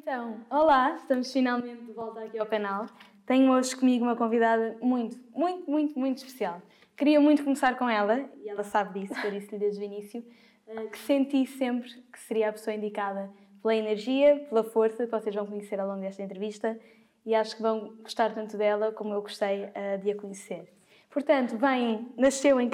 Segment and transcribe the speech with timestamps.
[0.00, 2.86] Então, olá, estamos finalmente de volta aqui ao canal.
[3.26, 6.62] Tenho hoje comigo uma convidada muito, muito, muito, muito especial.
[6.96, 10.24] Queria muito começar com ela, e ela sabe disso, por isso lhe desde o início,
[10.68, 13.28] eh, que senti sempre que seria a pessoa indicada
[13.60, 16.78] pela energia, pela força que vocês vão conhecer ao longo desta entrevista
[17.26, 20.72] e acho que vão gostar tanto dela como eu gostei eh, de a conhecer.
[21.10, 22.70] Portanto, vem, nasceu em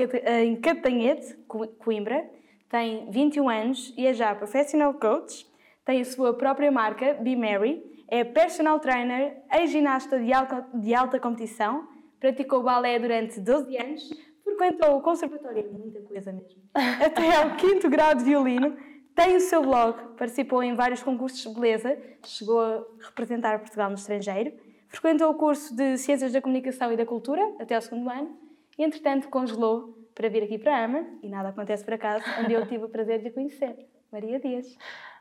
[0.61, 1.38] Catanhete,
[1.79, 2.29] Coimbra,
[2.68, 5.54] tem 21 anos e é já professional coach,
[5.85, 11.18] tem a sua própria marca, Be Mary, é personal trainer, ex-ginasta de alta, de alta
[11.18, 11.89] competição,
[12.21, 14.11] praticou balé durante 12 anos,
[14.43, 16.63] frequentou o conservatório, muita coisa mesmo,
[17.05, 18.77] até ao quinto grau de violino,
[19.14, 23.94] tem o seu blog, participou em vários concursos de beleza, chegou a representar Portugal no
[23.94, 24.53] estrangeiro,
[24.89, 28.36] frequentou o curso de Ciências da Comunicação e da Cultura até ao segundo ano
[28.77, 32.53] e, entretanto, congelou para vir aqui para a AMA, e nada acontece por acaso, onde
[32.53, 33.89] eu tive o prazer de a conhecer.
[34.12, 34.77] Maria Dias.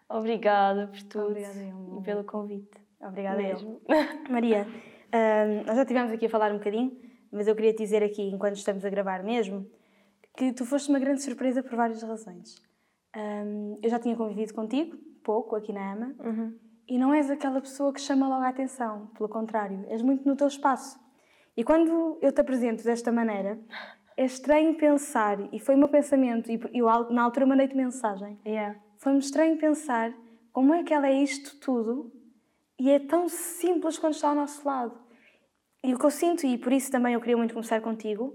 [0.10, 2.84] Obrigada por tudo Obrigada eu, e pelo convite.
[3.02, 3.82] Obrigada mesmo.
[4.30, 6.98] Maria, um, nós já estivemos aqui a falar um bocadinho,
[7.32, 9.70] mas eu queria te dizer aqui, enquanto estamos a gravar mesmo,
[10.38, 12.62] que tu foste uma grande surpresa por várias razões.
[13.16, 16.58] Um, eu já tinha convivido contigo, pouco, aqui na AMA, uhum.
[16.88, 20.36] e não és aquela pessoa que chama logo a atenção, pelo contrário, és muito no
[20.36, 21.00] teu espaço.
[21.56, 23.60] E quando eu te apresento desta maneira,
[24.17, 28.80] é estranho pensar, e foi o meu pensamento, e eu na altura mandei-te mensagem, yeah.
[29.04, 30.14] Foi-me estranho pensar
[30.54, 32.09] como é que ela é isto tudo
[32.80, 34.98] e é tão simples quando está ao nosso lado.
[35.84, 38.34] E o que eu sinto, e por isso também eu queria muito começar contigo,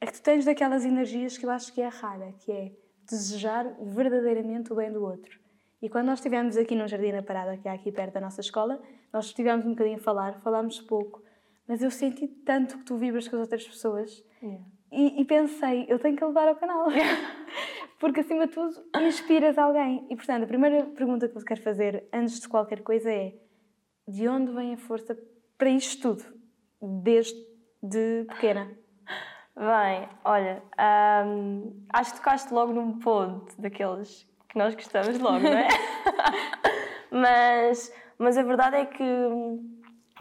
[0.00, 2.72] é que tu tens daquelas energias que eu acho que é rara, que é
[3.04, 5.38] desejar verdadeiramente o bem do outro.
[5.82, 8.40] E quando nós estivemos aqui no Jardim da Parada, que é aqui perto da nossa
[8.40, 8.80] escola,
[9.12, 11.22] nós estivemos um bocadinho a falar, falámos pouco,
[11.66, 14.64] mas eu senti tanto que tu vibras com as outras pessoas yeah.
[14.90, 16.86] E, e, pensei, eu tenho que levar ao canal.
[17.98, 20.06] Porque acima de tudo inspiras alguém.
[20.08, 23.34] E portanto, a primeira pergunta que eu quero fazer antes de qualquer coisa é:
[24.06, 25.18] de onde vem a força
[25.56, 26.24] para isto tudo,
[26.80, 28.70] desde pequena?
[29.56, 30.62] Bem, olha,
[31.26, 35.68] hum, acho que tocaste logo num ponto daqueles que nós gostamos logo, não é?
[37.10, 39.04] mas, mas a verdade é que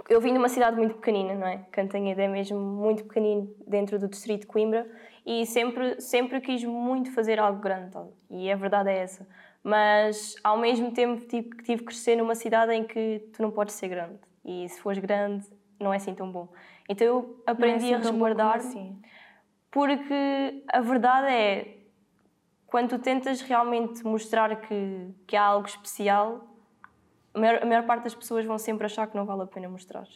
[0.09, 1.66] eu vim de uma cidade muito pequenina, não é?
[1.72, 4.88] Cantanhede é mesmo muito pequenino dentro do distrito de Coimbra
[5.25, 7.97] e sempre, sempre quis muito fazer algo grande,
[8.30, 9.28] e a verdade é essa
[9.68, 13.75] mas ao mesmo tempo tive, tive que crescer numa cidade em que tu não podes
[13.75, 15.46] ser grande e se fores grande
[15.78, 16.47] não é assim tão bom.
[16.88, 18.97] Então eu aprendi é assim a resguardar assim.
[19.69, 21.78] porque a verdade é
[22.66, 26.47] quando tu tentas realmente mostrar que, que há algo especial,
[27.37, 29.69] a maior, a maior parte das pessoas vão sempre achar que não vale a pena
[29.69, 30.07] mostrar.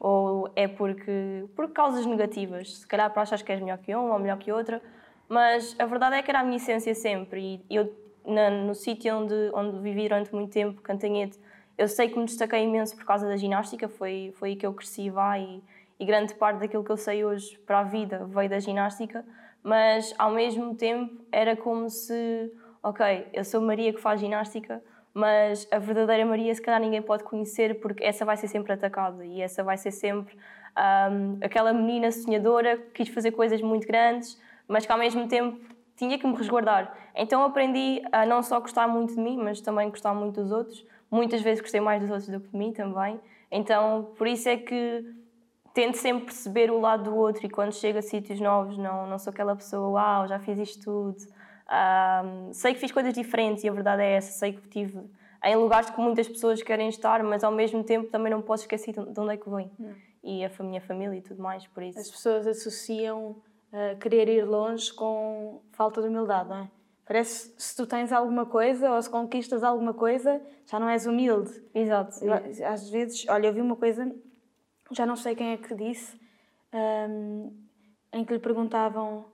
[0.00, 4.10] Ou é porque por causas negativas, se calhar para achas que és melhor que um
[4.10, 4.82] ou melhor que outra,
[5.28, 7.62] mas a verdade é que era a minha essência sempre.
[7.70, 7.92] E eu
[8.26, 11.38] na, no sítio onde, onde vivi durante muito tempo, Cantanhete,
[11.76, 14.72] eu sei que me destaquei imenso por causa da ginástica, foi, foi aí que eu
[14.72, 15.62] cresci vai e,
[16.00, 19.24] e grande parte daquilo que eu sei hoje para a vida veio da ginástica,
[19.62, 22.52] mas ao mesmo tempo era como se,
[22.82, 24.82] ok, eu sou Maria que faz ginástica,
[25.14, 29.24] mas a verdadeira Maria se calhar ninguém pode conhecer porque essa vai ser sempre atacada
[29.24, 30.36] e essa vai ser sempre
[30.76, 34.36] um, aquela menina sonhadora que quis fazer coisas muito grandes,
[34.66, 35.60] mas que ao mesmo tempo
[35.96, 36.92] tinha que me resguardar.
[37.14, 40.84] Então aprendi a não só gostar muito de mim, mas também gostar muito dos outros.
[41.08, 43.20] Muitas vezes gostei mais dos outros do que de mim também.
[43.52, 45.14] Então por isso é que
[45.72, 49.18] tento sempre perceber o lado do outro e quando chego a sítios novos não, não
[49.18, 51.43] sou aquela pessoa, uau, já fiz isto tudo.
[51.66, 54.32] Um, sei que fiz coisas diferentes e a verdade é essa.
[54.32, 55.02] Sei que tive
[55.44, 58.92] em lugares que muitas pessoas querem estar, mas ao mesmo tempo também não posso esquecer
[58.92, 59.70] de onde é que vem.
[59.78, 59.94] Hum.
[60.22, 61.98] E a minha família e tudo mais, por isso.
[61.98, 63.42] As pessoas associam
[63.72, 66.70] uh, querer ir longe com falta de humildade, não é?
[67.06, 71.04] Parece que se tu tens alguma coisa ou se conquistas alguma coisa, já não és
[71.04, 71.52] humilde.
[71.74, 72.24] Exato.
[72.24, 72.32] Eu,
[72.66, 74.10] às vezes, olha, eu vi uma coisa,
[74.90, 76.18] já não sei quem é que disse,
[76.72, 77.52] um,
[78.12, 79.26] em que lhe perguntavam.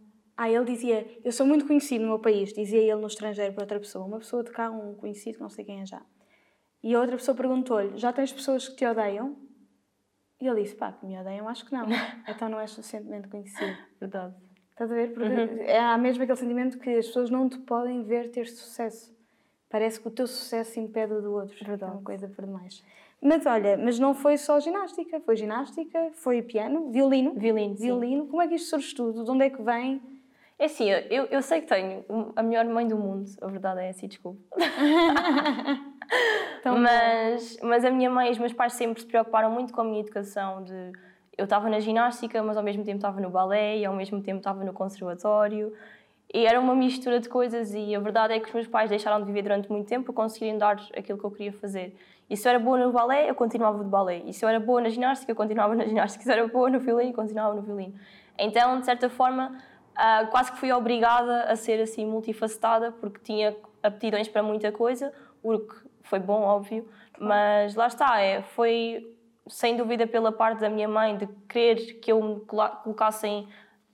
[0.42, 3.64] Ah, ele dizia: Eu sou muito conhecido no meu país, dizia ele no estrangeiro para
[3.64, 4.06] outra pessoa.
[4.06, 6.00] Uma pessoa de cá, um conhecido, não sei quem é já.
[6.82, 9.36] E a outra pessoa perguntou-lhe: Já tens pessoas que te odeiam?
[10.40, 11.84] E ele disse: Pá, que me odeiam, acho que não.
[12.26, 13.76] então não és suficientemente conhecido.
[14.00, 14.34] Verdade.
[14.70, 15.12] Estás a ver?
[15.12, 15.60] Porque uhum.
[15.60, 19.14] é mesmo aquele sentimento que as pessoas não te podem ver ter sucesso.
[19.68, 21.54] Parece que o teu sucesso impede o do outro.
[21.62, 21.92] Verdade.
[21.92, 22.82] É uma coisa por demais.
[23.20, 25.20] Mas olha, mas não foi só ginástica.
[25.20, 27.34] Foi ginástica, foi piano, violino.
[27.34, 28.26] Violino, Violino.
[28.26, 29.22] Como é que isto surge tudo?
[29.22, 30.00] De onde é que vem?
[30.60, 32.04] É assim, eu, eu sei que tenho
[32.36, 33.24] a melhor mãe do mundo.
[33.40, 34.38] A verdade é assim, desculpa.
[36.62, 39.84] mas, mas a minha mãe e os meus pais sempre se preocuparam muito com a
[39.84, 40.92] minha educação de
[41.38, 44.36] eu estava na ginástica, mas ao mesmo tempo estava no balé e ao mesmo tempo
[44.36, 45.72] estava no conservatório.
[46.32, 49.18] E era uma mistura de coisas e a verdade é que os meus pais deixaram
[49.18, 51.96] de viver durante muito tempo para conseguirem dar aquilo que eu queria fazer.
[52.28, 54.18] E se eu era boa no balé, eu continuava de balé.
[54.26, 56.22] E se eu era boa na ginástica, eu continuava na ginástica.
[56.22, 57.94] E se eu era boa no violino, eu continuava no violino.
[58.38, 59.58] Então, de certa forma,
[60.00, 65.12] uh, quase que fui obrigada a ser assim multifacetada, porque tinha aptidões para muita coisa,
[65.42, 66.88] o que foi bom, óbvio,
[67.18, 69.16] mas lá está, é, foi
[69.46, 73.48] sem dúvida pela parte da minha mãe de querer que eu me colocasse em,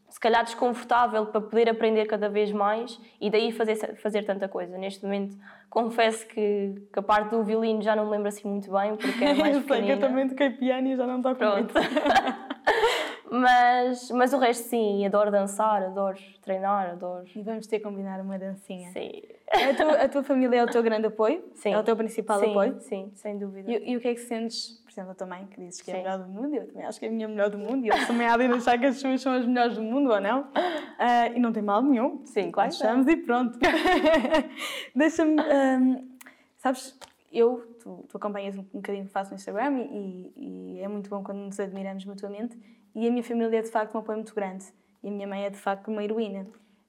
[0.08, 4.76] se calhar desconfortável para poder aprender cada vez mais e daí fazer, fazer tanta coisa.
[4.76, 5.36] Neste momento
[5.70, 9.24] confesso que, que a parte do violino já não me lembro assim muito bem porque
[9.24, 11.56] é mais eu sei que eu também toquei piano e já não toco Pronto.
[11.56, 11.74] muito.
[13.30, 17.24] Mas, mas o resto sim, adoro dançar, adoro treinar, adoro.
[17.34, 18.90] E vamos ter que combinar uma dancinha.
[18.92, 19.22] Sim.
[19.50, 21.42] A tua, a tua família é o teu grande apoio?
[21.54, 21.72] Sim.
[21.72, 22.80] É o teu principal sim, apoio?
[22.80, 23.70] Sim, sem dúvida.
[23.70, 25.90] E, e, o que é que sentes, por exemplo, a tua mãe, que dizes que
[25.90, 25.96] sim.
[25.96, 27.84] é a melhor do mundo, eu também acho que é a minha melhor do mundo,
[27.84, 30.20] e eles também há de achar que as suas são as melhores do mundo, ou
[30.20, 30.42] não?
[30.42, 32.24] Uh, e não tem mal nenhum.
[32.26, 32.68] Sim, claro.
[32.68, 33.58] Achamos e pronto.
[34.94, 35.40] Deixa-me.
[35.40, 36.16] Um,
[36.58, 36.96] sabes,
[37.32, 41.22] eu, tu, tu acompanhas um, um bocadinho, faço no Instagram e, e é muito bom
[41.22, 42.56] quando nos admiramos mutuamente
[42.96, 44.64] e a minha família é de facto um apoio muito grande.
[45.02, 46.46] E a minha mãe é de facto uma heroína.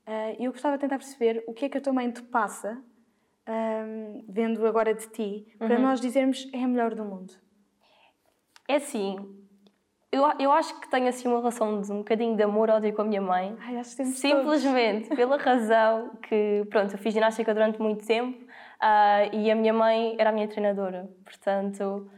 [0.07, 2.21] E uh, eu gostava de tentar perceber o que é que a tua mãe te
[2.21, 2.81] passa,
[3.47, 5.81] um, vendo agora de ti, para uhum.
[5.81, 7.33] nós dizermos é a melhor do mundo.
[8.69, 9.17] É assim,
[10.09, 13.05] eu, eu acho que tenho assim uma relação de um bocadinho de amor-ódio com a
[13.05, 13.57] minha mãe.
[13.59, 15.17] Ai, acho que simplesmente todos.
[15.17, 20.15] pela razão que, pronto, eu fiz ginástica durante muito tempo uh, e a minha mãe
[20.17, 21.09] era a minha treinadora.
[21.25, 22.09] Portanto.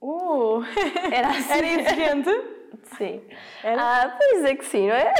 [0.00, 0.62] Uh!
[1.12, 1.52] Era assim.
[1.52, 2.57] Era exigente?
[2.96, 3.20] Sim.
[3.64, 5.12] Ah, pois é que sim, não é?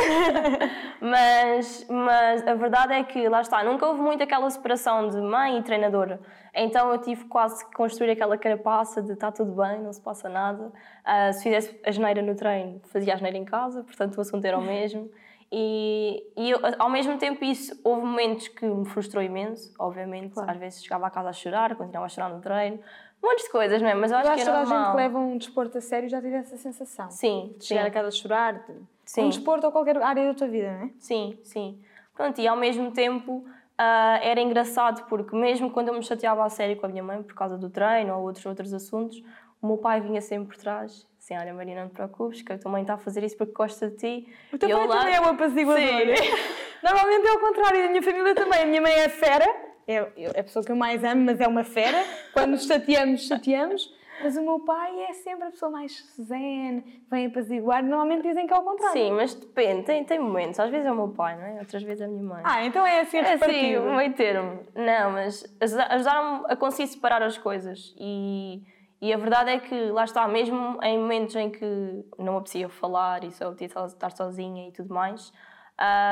[1.01, 5.59] mas, mas a verdade é que, lá está, nunca houve muito aquela separação de mãe
[5.59, 6.21] e treinadora.
[6.55, 10.29] Então eu tive quase que construir aquela carapaça de está tudo bem, não se passa
[10.29, 10.73] nada.
[11.05, 14.45] Ah, se fizesse a geneira no treino, fazia a geneira em casa, portanto o assunto
[14.45, 15.11] era o mesmo.
[15.51, 20.35] E, e eu, ao mesmo tempo isso, houve momentos que me frustrou imenso, obviamente.
[20.35, 20.51] Claro.
[20.51, 22.81] Às vezes chegava a casa a chorar, continuava a chorar no treino
[23.23, 23.95] montes de coisas, não é?
[23.95, 25.81] Mas eu acho, eu acho que é toda a gente que leva um desporto a
[25.81, 27.11] sério já tive essa sensação.
[27.11, 27.55] Sim.
[27.59, 27.89] De chegar sim.
[27.89, 28.55] a casa a chorar.
[28.55, 28.75] De...
[29.05, 29.25] Sim.
[29.25, 30.91] Um desporto ou qualquer área da tua vida, não é?
[30.99, 31.79] Sim, sim.
[32.15, 36.49] Pronto, e ao mesmo tempo uh, era engraçado porque mesmo quando eu me chateava a
[36.49, 39.23] sério com a minha mãe por causa do treino ou outros, outros assuntos,
[39.63, 42.59] o meu pai vinha sempre por trás assim, olha Marina, não te preocupes, que a
[42.59, 44.29] tua mãe está a fazer isso porque gosta de ti.
[44.53, 44.99] O teu pai lá...
[44.99, 45.83] também é o apaziguador.
[46.83, 48.63] Normalmente é o contrário, da minha família também.
[48.63, 49.47] A minha mãe é fera,
[49.89, 52.05] é, é a pessoa que eu mais amo, mas é uma fera.
[52.35, 53.97] Quando nos chateamos, chateamos.
[54.23, 57.83] Mas o meu pai é sempre a pessoa mais zen, vem apaziguar.
[57.83, 58.93] Normalmente dizem que é o contrário.
[58.93, 60.59] Sim, mas depende, tem, tem momentos.
[60.59, 61.61] Às vezes é o meu pai, não é?
[61.61, 62.43] Outras vezes é a minha mãe.
[62.45, 64.61] Ah, então é assim É assim, um meio termo.
[64.75, 67.95] Não, mas ajudaram-me a conseguir separar as coisas.
[67.97, 68.61] E,
[69.01, 73.23] e a verdade é que, lá está, mesmo em momentos em que não apetecia falar
[73.23, 75.33] e só podia estar sozinha e tudo mais,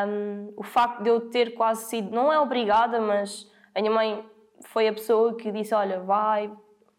[0.06, 4.24] um, o facto de eu ter quase sido, não é obrigada, mas a minha mãe
[4.62, 6.50] foi a pessoa que disse: Olha, vai,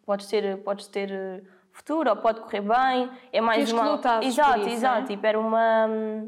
[0.05, 1.41] podes ter, podes ter eh,
[1.71, 3.09] futuro, ou pode correr bem.
[3.33, 3.99] É mais uma.
[4.21, 4.99] exato, isso, exato.
[4.99, 5.15] É?
[5.15, 5.87] Tipo, era uma.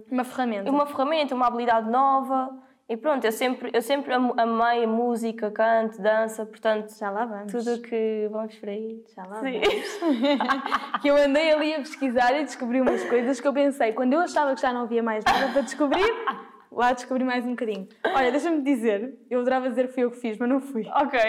[0.09, 0.71] Uma ferramenta.
[0.71, 2.51] Uma ferramenta, uma habilidade nova.
[2.89, 6.97] E pronto, eu sempre, eu sempre amei música, canto, dança, portanto.
[6.97, 7.51] Já lá vamos.
[7.51, 9.03] Tudo que vamos por aí.
[9.15, 9.61] Já lá Sim.
[9.61, 10.97] vamos.
[10.99, 14.21] que eu andei ali a pesquisar e descobri umas coisas que eu pensei, quando eu
[14.21, 16.11] achava que já não havia mais nada para descobrir,
[16.71, 17.87] lá descobri mais um bocadinho.
[18.05, 20.85] Olha, deixa-me dizer, eu adorava dizer que fui eu que fiz, mas não fui.
[20.87, 21.19] Ok.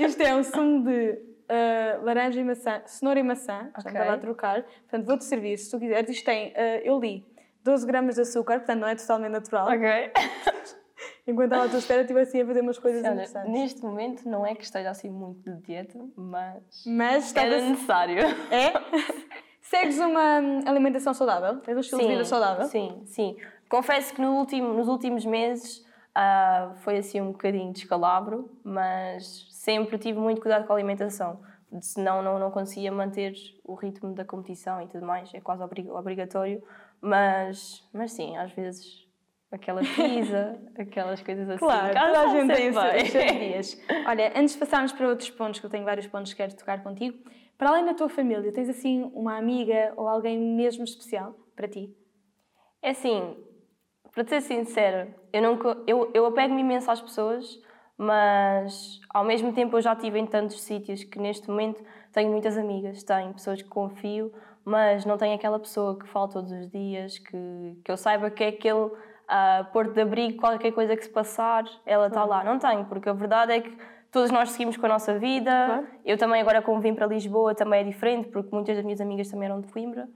[0.00, 3.92] Isto é um sumo de uh, laranja e maçã, cenoura e maçã, já okay.
[3.92, 4.62] estava a trocar.
[4.62, 6.08] Portanto, vou-te servir, se tu quiseres.
[6.10, 7.24] Isto tem, uh, eu li,
[7.64, 9.68] 12 gramas de açúcar, portanto não é totalmente natural.
[9.68, 9.88] Ok.
[11.26, 13.52] Enquanto estava à tua espera, estive assim a fazer umas coisas Olha, interessantes.
[13.52, 18.16] Neste momento não é que esteja assim muito de dieta, mas, mas era necessário.
[18.50, 18.72] É?
[19.60, 21.60] Segues uma alimentação saudável?
[21.60, 22.64] Tens um estilo sim, de vida saudável?
[22.64, 23.36] Sim, sim.
[23.68, 25.84] Confesso que no último, nos últimos meses
[26.16, 31.40] uh, foi assim um bocadinho descalabro, mas sempre tive muito cuidado com a alimentação,
[31.80, 33.34] senão não, não conseguia manter
[33.64, 36.62] o ritmo da competição e tudo mais, é quase obrigatório,
[37.00, 39.06] mas, mas sim, às vezes
[39.50, 41.58] aquela pizza, aquelas coisas assim.
[41.58, 43.80] Claro, toda a gente tem os seus dias.
[44.06, 46.82] Olha, antes de passarmos para outros pontos, que eu tenho vários pontos que quero tocar
[46.82, 47.18] contigo,
[47.56, 51.94] para além da tua família, tens assim uma amiga ou alguém mesmo especial para ti?
[52.80, 53.36] É assim,
[54.18, 57.62] para ser sincera, eu, nunca, eu, eu apego-me imenso às pessoas,
[57.96, 61.80] mas ao mesmo tempo eu já estive em tantos sítios que neste momento
[62.12, 64.32] tenho muitas amigas, tenho pessoas que confio,
[64.64, 68.42] mas não tenho aquela pessoa que fala todos os dias, que, que eu saiba que
[68.42, 72.42] é aquele uh, porto de abrigo, qualquer coisa que se passar, ela está lá.
[72.42, 73.78] Não tenho, porque a verdade é que
[74.10, 75.50] todos nós seguimos com a nossa vida.
[75.66, 75.86] Claro.
[76.04, 79.30] Eu também, agora como vim para Lisboa, também é diferente, porque muitas das minhas amigas
[79.30, 80.08] também eram de Coimbra.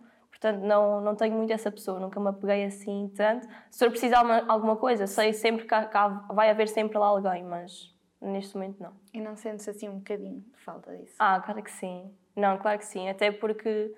[0.43, 3.47] Portanto, não, não tenho muito essa pessoa, nunca me apeguei assim tanto.
[3.71, 7.45] Se for precisar de alguma coisa, sei sempre que cá vai haver sempre lá alguém,
[7.45, 8.93] mas, Neste momento, não.
[9.13, 11.17] E não sentes assim um bocadinho de falta disso?
[11.19, 12.09] Ah, claro que sim.
[12.37, 13.09] Não, claro que sim.
[13.09, 13.93] Até porque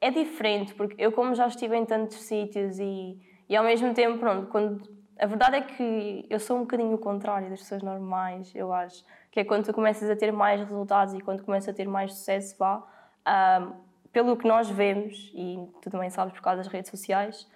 [0.00, 4.18] é diferente, porque eu, como já estive em tantos sítios e, e ao mesmo tempo,
[4.18, 4.96] pronto, quando.
[5.18, 9.04] A verdade é que eu sou um bocadinho o contrário das pessoas normais, eu acho.
[9.30, 12.14] Que é quando tu começas a ter mais resultados e quando começas a ter mais
[12.14, 12.86] sucesso, vá.
[13.26, 13.87] Um,
[14.24, 17.46] pelo que nós vemos, e tu também sabes por causa das redes sociais,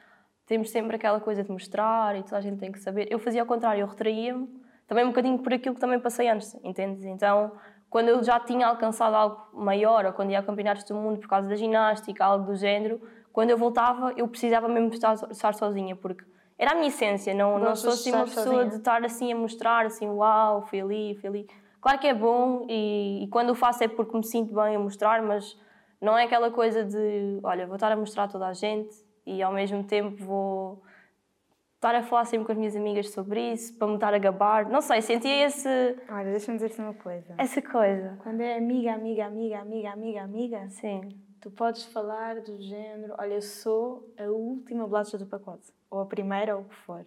[0.47, 3.09] temos sempre aquela coisa de mostrar e toda a gente tem que saber.
[3.11, 4.49] Eu fazia ao contrário, eu retraía-me
[4.87, 7.04] também um bocadinho por aquilo que também passei antes, entendes?
[7.04, 7.50] Então,
[7.90, 11.28] quando eu já tinha alcançado algo maior, ou quando ia a campeonatos do mundo por
[11.28, 13.00] causa da ginástica, algo do género,
[13.33, 16.25] quando eu voltava, eu precisava mesmo estar, estar sozinha, porque
[16.57, 18.66] era a minha essência, não, não sou assim uma pessoa sozinha.
[18.66, 21.47] de estar assim a mostrar, assim, uau, fui ali, fui ali.
[21.81, 24.78] Claro que é bom e, e quando o faço é porque me sinto bem a
[24.78, 25.61] mostrar, mas
[26.02, 28.92] não é aquela coisa de, olha, vou estar a mostrar a toda a gente
[29.25, 30.82] e ao mesmo tempo vou
[31.76, 34.68] estar a falar sempre com as minhas amigas sobre isso, para me estar a gabar.
[34.68, 35.68] Não sei, sentia esse.
[36.11, 37.35] Olha, deixa-me dizer-te uma coisa.
[37.38, 38.18] Essa coisa.
[38.21, 40.68] Quando é amiga, amiga, amiga, amiga, amiga, amiga.
[40.71, 41.21] Sim.
[41.40, 45.73] Tu podes falar do género, olha, eu sou a última bolacha do pacote.
[45.88, 47.04] Ou a primeira, ou o que for.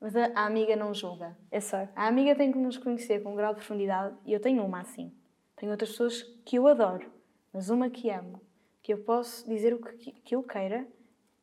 [0.00, 1.36] Mas a, a amiga não julga.
[1.52, 1.88] É só.
[1.94, 4.80] A amiga tem que nos conhecer com um grau de profundidade, e eu tenho uma
[4.80, 5.12] assim.
[5.56, 7.10] Tenho outras pessoas que eu adoro,
[7.54, 8.40] mas uma que amo.
[8.82, 10.86] Que eu posso dizer o que, que eu queira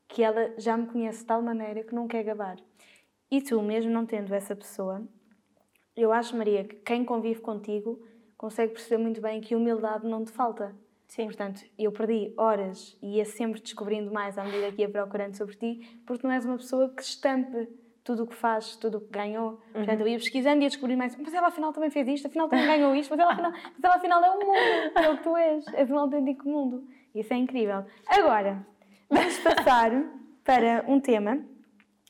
[0.08, 2.58] que ela já me conhece de tal maneira que não quer gabar.
[3.32, 5.02] E tu, mesmo não tendo essa pessoa,
[5.96, 8.06] eu acho, Maria, que quem convive contigo
[8.38, 10.76] consegue perceber muito bem que humildade não te falta.
[11.08, 11.26] Sim.
[11.26, 15.56] Portanto, eu perdi horas e ia sempre descobrindo mais à medida que ia procurando sobre
[15.56, 17.70] ti, porque não és uma pessoa que estampe
[18.04, 19.52] tudo o que faz, tudo o que ganhou.
[19.52, 19.60] Uhum.
[19.74, 21.16] Portanto, eu ia pesquisando e ia descobrir mais.
[21.16, 23.96] Mas ela afinal também fez isto, afinal também ganhou isto, mas ela afinal, mas ela
[23.96, 26.88] afinal é um mundo, é o que tu és, és um autêntico mundo.
[27.14, 27.86] Isso é incrível.
[28.08, 28.66] Agora,
[29.12, 29.92] Vamos passar
[30.42, 31.46] para um tema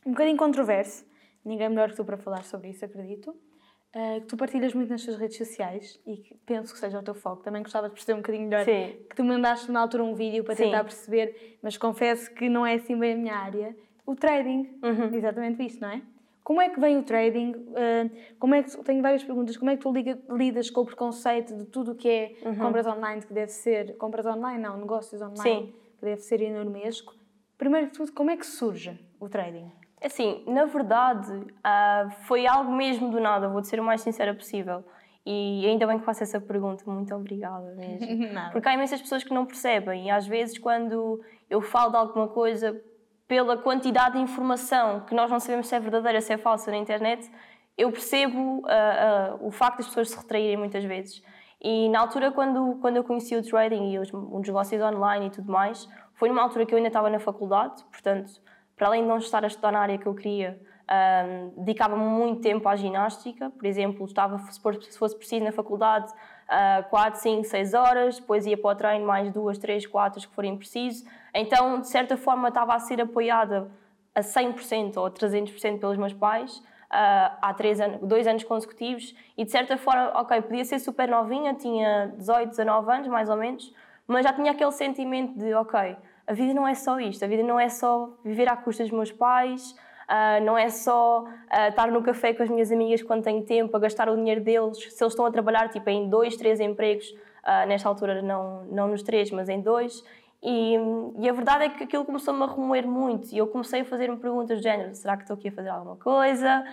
[0.06, 1.04] um bocadinho controverso.
[1.44, 3.32] Ninguém melhor que tu para falar sobre isso, acredito.
[3.32, 7.04] Uh, que tu partilhas muito nas tuas redes sociais e que penso que seja o
[7.04, 7.42] teu foco.
[7.42, 8.66] Também gostava de perceber um bocadinho melhor.
[8.66, 9.04] Sim.
[9.10, 10.84] Que tu mandaste na altura um vídeo para tentar Sim.
[10.84, 13.76] perceber, mas confesso que não é assim bem a minha área.
[14.12, 15.14] O trading, uhum.
[15.14, 16.02] exatamente isso, não é?
[16.44, 17.52] Como é que vem o trading?
[17.52, 19.56] Uh, como é que tenho várias perguntas.
[19.56, 19.94] Como é que tu
[20.36, 22.56] lidas com o preconceito de tudo o que é uhum.
[22.56, 25.42] compras online que deve ser compras online, não negócios online?
[25.42, 27.16] Sim que deve ser enormesco.
[27.58, 29.72] Primeiro de tudo, como é que surge o trading?
[30.04, 34.84] Assim, na verdade, uh, foi algo mesmo do nada, vou ser o mais sincera possível.
[35.24, 38.08] E ainda bem que faço essa pergunta, muito obrigada mesmo.
[38.52, 42.28] Porque há imensas pessoas que não percebem e às vezes quando eu falo de alguma
[42.28, 42.82] coisa,
[43.32, 46.76] pela quantidade de informação que nós não sabemos se é verdadeira, se é falsa na
[46.76, 47.32] internet,
[47.78, 51.24] eu percebo uh, uh, o facto das pessoas se retraírem muitas vezes.
[51.62, 55.30] E na altura, quando, quando eu conheci o trading e os, os negócios online e
[55.30, 58.34] tudo mais, foi numa altura que eu ainda estava na faculdade, portanto,
[58.76, 60.60] para além de não estar a estudar na área que eu queria,
[60.92, 63.50] um, dedicava-me muito tempo à ginástica.
[63.50, 66.12] Por exemplo, estava, se fosse preciso, na faculdade,
[66.52, 70.36] uh, 4, 5, 6 horas, depois ia para o treino mais 2, 3, 4 que
[70.36, 71.06] forem preciso.
[71.34, 73.72] Então, de certa forma, estava a ser apoiada
[74.14, 76.58] a 100% ou a 300% pelos meus pais
[76.92, 81.08] uh, há três anos, dois anos consecutivos e de certa forma, ok, podia ser super
[81.08, 83.74] novinha, tinha 18, 19 anos mais ou menos,
[84.06, 85.96] mas já tinha aquele sentimento de, ok,
[86.28, 88.92] a vida não é só isto, a vida não é só viver à custa dos
[88.92, 89.76] meus pais,
[90.12, 93.76] uh, não é só uh, estar no café com as minhas amigas quando tenho tempo,
[93.76, 97.10] a gastar o dinheiro deles, se eles estão a trabalhar tipo, em dois, três empregos,
[97.10, 100.04] uh, nesta altura não, não nos três, mas em dois,
[100.44, 100.76] e,
[101.20, 104.18] e, a verdade é que aquilo começou-me a remoer muito e eu comecei a fazer-me
[104.18, 106.66] perguntas do género: será que estou aqui a fazer alguma coisa?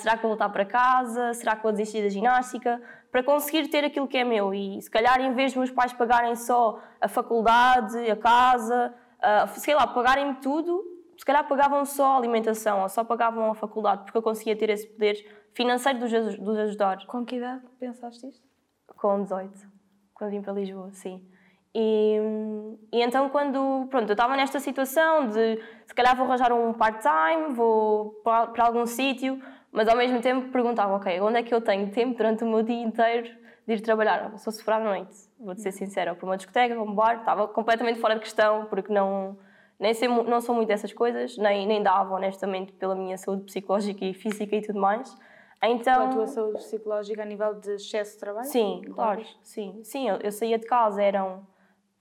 [0.00, 1.34] Será que vou voltar para casa?
[1.34, 2.80] Será que vou desistir da ginástica?
[3.12, 4.54] Para conseguir ter aquilo que é meu.
[4.54, 8.94] E se calhar, em vez de meus pais pagarem só a faculdade, a casa,
[9.58, 14.04] sei lá, pagarem tudo, se calhar pagavam só a alimentação ou só pagavam a faculdade,
[14.04, 17.06] porque eu conseguia ter esse poder financeiro de os ajudar.
[17.06, 18.46] Com que idade pensaste isto?
[18.96, 19.52] Com 18,
[20.14, 21.26] quando vim para Lisboa, sim.
[21.78, 22.16] E,
[22.90, 27.52] e, então, quando pronto, eu estava nesta situação de se calhar vou arranjar um part-time,
[27.52, 29.38] vou para, para algum sítio,
[29.70, 32.62] mas ao mesmo tempo perguntava: ok, onde é que eu tenho tempo durante o meu
[32.62, 33.28] dia inteiro
[33.66, 34.38] de ir trabalhar?
[34.38, 37.46] Sou sofrer à noite, vou-te ser sincera, ou para uma discoteca, para um bar, estava
[37.46, 39.36] completamente fora de questão, porque não,
[39.78, 44.04] nem sei, não sou muito dessas coisas, nem, nem dava, honestamente, pela minha saúde psicológica
[44.04, 45.16] e física e tudo mais.
[45.62, 48.46] Então, a tua saúde psicológica a nível de excesso de trabalho?
[48.46, 49.80] Sim, claro, sim.
[49.82, 51.46] Sim, eu, eu saía de casa, eram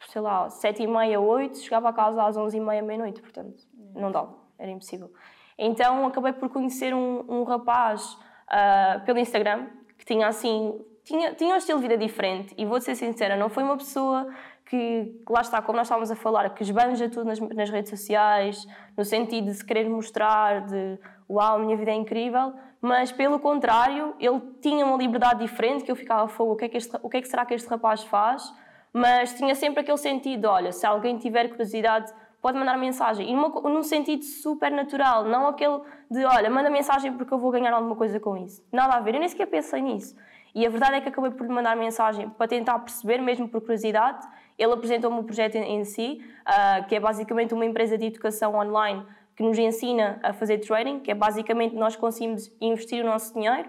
[0.08, 3.64] sei lá, sete e meia, oito, chegava a casa às onze e meia, meia-noite, portanto,
[3.94, 5.12] não dava, era impossível.
[5.58, 9.68] Então acabei por conhecer um, um rapaz uh, pelo Instagram,
[9.98, 13.48] que tinha assim tinha, tinha um estilo de vida diferente e vou ser sincera, não
[13.48, 14.28] foi uma pessoa
[14.76, 18.66] que, lá está, como nós estávamos a falar, que esbanja tudo nas, nas redes sociais,
[18.98, 23.40] no sentido de se querer mostrar, de uau, a minha vida é incrível, mas pelo
[23.40, 26.98] contrário, ele tinha uma liberdade diferente que eu ficava fogo, o que é que, este,
[27.02, 28.54] o que, é que será que este rapaz faz?
[28.94, 33.28] Mas tinha sempre aquele sentido, olha, se alguém tiver curiosidade pode mandar mensagem.
[33.28, 37.50] E numa, num sentido super natural, não aquele de, olha, manda mensagem porque eu vou
[37.50, 38.64] ganhar alguma coisa com isso.
[38.72, 40.16] Nada a ver, eu nem sequer pensei nisso.
[40.54, 43.60] E a verdade é que acabei por lhe mandar mensagem para tentar perceber, mesmo por
[43.60, 44.26] curiosidade.
[44.58, 48.56] Ele apresentou-me o projeto em, em si, uh, que é basicamente uma empresa de educação
[48.56, 53.34] online que nos ensina a fazer trading, que é basicamente nós conseguimos investir o nosso
[53.34, 53.68] dinheiro,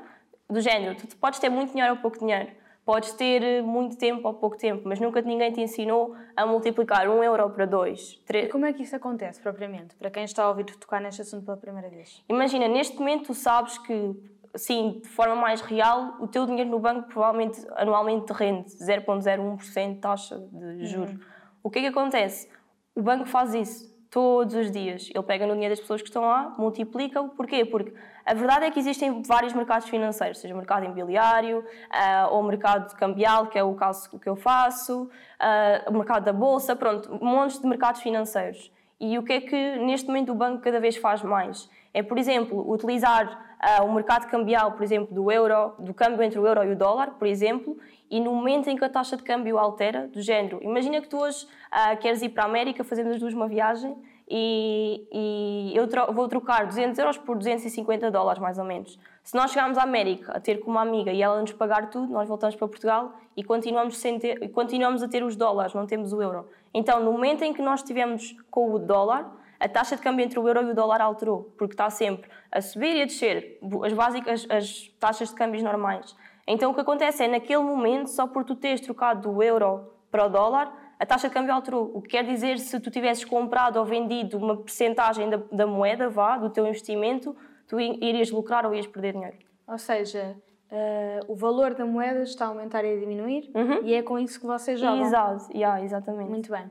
[0.48, 2.52] do género, tu podes ter muito dinheiro ou pouco dinheiro,
[2.86, 7.08] Podes ter eh, muito tempo ou pouco tempo, mas nunca ninguém te ensinou a multiplicar
[7.08, 8.14] um euro para dois.
[8.24, 8.48] Três.
[8.48, 11.56] Como é que isso acontece propriamente, para quem está a ouvir tocar neste assunto pela
[11.56, 12.22] primeira vez?
[12.28, 14.14] Imagina, neste momento tu sabes que,
[14.56, 20.00] sim, de forma mais real, o teu dinheiro no banco provavelmente anualmente rende 0,01% de
[20.00, 21.12] taxa de juros.
[21.12, 21.20] Uhum.
[21.62, 22.48] O que é que acontece?
[22.94, 25.10] O banco faz isso todos os dias.
[25.14, 27.28] Ele pega no dinheiro das pessoas que estão lá, multiplica-o.
[27.30, 27.64] Porquê?
[27.64, 27.92] Porque
[28.24, 32.42] a verdade é que existem vários mercados financeiros, seja o mercado imobiliário, uh, ou o
[32.42, 37.12] mercado cambial, que é o caso que eu faço, uh, o mercado da bolsa, pronto,
[37.20, 38.72] um monte de mercados financeiros.
[38.98, 41.68] E o que é que neste momento o banco cada vez faz mais?
[41.92, 46.38] É, por exemplo, utilizar uh, o mercado cambial, por exemplo, do euro, do câmbio entre
[46.38, 47.78] o euro e o dólar, por exemplo,
[48.10, 51.18] e no momento em que a taxa de câmbio altera, do género, imagina que tu
[51.18, 53.96] hoje uh, queres ir para a América fazendo as duas uma viagem
[54.28, 58.98] e, e eu tro vou trocar 200 euros por 250 dólares, mais ou menos.
[59.22, 62.12] Se nós chegarmos à América a ter com uma amiga e ela nos pagar tudo,
[62.12, 66.12] nós voltamos para Portugal e continuamos, sem ter, continuamos a ter os dólares, não temos
[66.12, 66.48] o euro.
[66.74, 70.38] Então, no momento em que nós estivemos com o dólar, a taxa de câmbio entre
[70.38, 73.92] o euro e o dólar alterou, porque está sempre a subir e a descer, as
[73.92, 76.14] básicas, as taxas de câmbios normais.
[76.46, 80.26] Então o que acontece é, naquele momento, só por tu teres trocado do euro para
[80.26, 81.90] o dólar, a taxa de câmbio alterou.
[81.94, 86.08] O que quer dizer, se tu tivesses comprado ou vendido uma percentagem da, da moeda,
[86.08, 87.36] vá, do teu investimento,
[87.66, 89.36] tu irias lucrar ou ias perder dinheiro.
[89.66, 90.36] Ou seja,
[90.70, 93.84] uh, o valor da moeda está a aumentar e a diminuir uhum.
[93.84, 95.02] e é com isso que vocês jogam.
[95.02, 96.30] Exato, yeah, exatamente.
[96.30, 96.70] Muito bem.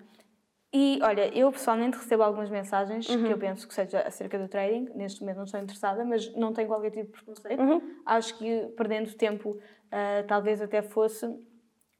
[0.77, 3.23] E olha, eu pessoalmente recebo algumas mensagens uhum.
[3.23, 4.89] que eu penso que seja acerca do trading.
[4.93, 7.61] Neste momento não estou interessada, mas não tenho qualquer tipo de preconceito.
[7.61, 7.95] Uhum.
[8.05, 11.33] Acho que perdendo tempo, uh, talvez até fosse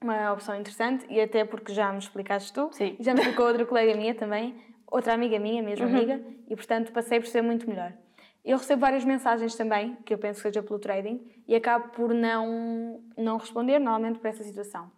[0.04, 2.97] uma opção interessante e até porque já me explicaste tu, Sim.
[2.99, 5.95] já me explicou outra colega minha também, outra amiga minha, mesmo uhum.
[5.95, 7.93] amiga, e portanto passei por ser muito melhor.
[8.43, 12.13] Eu recebo várias mensagens também, que eu penso que seja pelo trading, e acabo por
[12.13, 14.91] não, não responder normalmente para essa situação.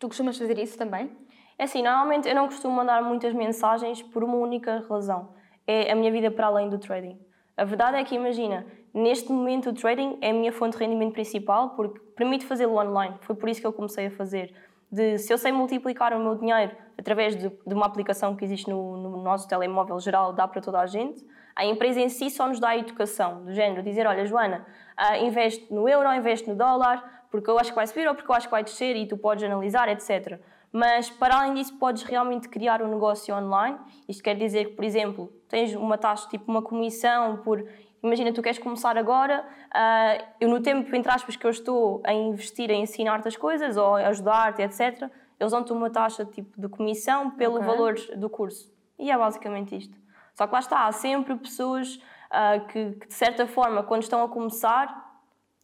[0.00, 1.16] Tu costumas fazer isso também?
[1.58, 5.34] É assim, normalmente eu não costumo mandar muitas mensagens por uma única razão.
[5.66, 7.18] É a minha vida para além do trading.
[7.56, 11.12] A verdade é que, imagina, neste momento o trading é a minha fonte de rendimento
[11.12, 13.14] principal porque permite fazê-lo online.
[13.20, 14.52] Foi por isso que eu comecei a fazer.
[14.90, 18.68] De, se eu sei multiplicar o meu dinheiro através de, de uma aplicação que existe
[18.68, 21.24] no, no, nosso telemóvel geral, dá para toda a gente,
[21.56, 24.66] a empresa em si só nos dá a educação, do género, dizer, olha, Joana,
[24.98, 28.30] uh, investe no euro, investe no dólar, porque eu acho que vai subir ou porque
[28.30, 30.40] eu acho que vai descer e tu podes analisar, etc.
[30.74, 33.78] Mas, para além disso, podes realmente criar um negócio online.
[34.08, 37.64] Isto quer dizer que, por exemplo, tens uma taxa, tipo uma comissão por.
[38.02, 42.12] Imagina, tu queres começar agora, uh, eu no tempo, entre aspas, que eu estou a
[42.12, 45.08] investir em ensinar-te as coisas ou a ajudar-te, etc.,
[45.38, 47.66] eles dão-te uma taxa tipo de comissão pelo okay.
[47.68, 48.74] valor do curso.
[48.98, 49.96] E é basicamente isto.
[50.34, 54.24] Só que lá está, há sempre pessoas uh, que, que, de certa forma, quando estão
[54.24, 55.22] a começar,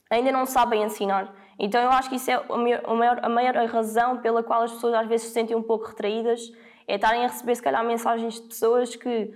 [0.09, 1.35] ainda não sabem ensinar.
[1.61, 4.95] Então eu acho que isso é a maior, a maior razão pela qual as pessoas
[4.95, 6.51] às vezes se sentem um pouco retraídas,
[6.89, 9.31] é estarem a receber se calhar mensagens de pessoas que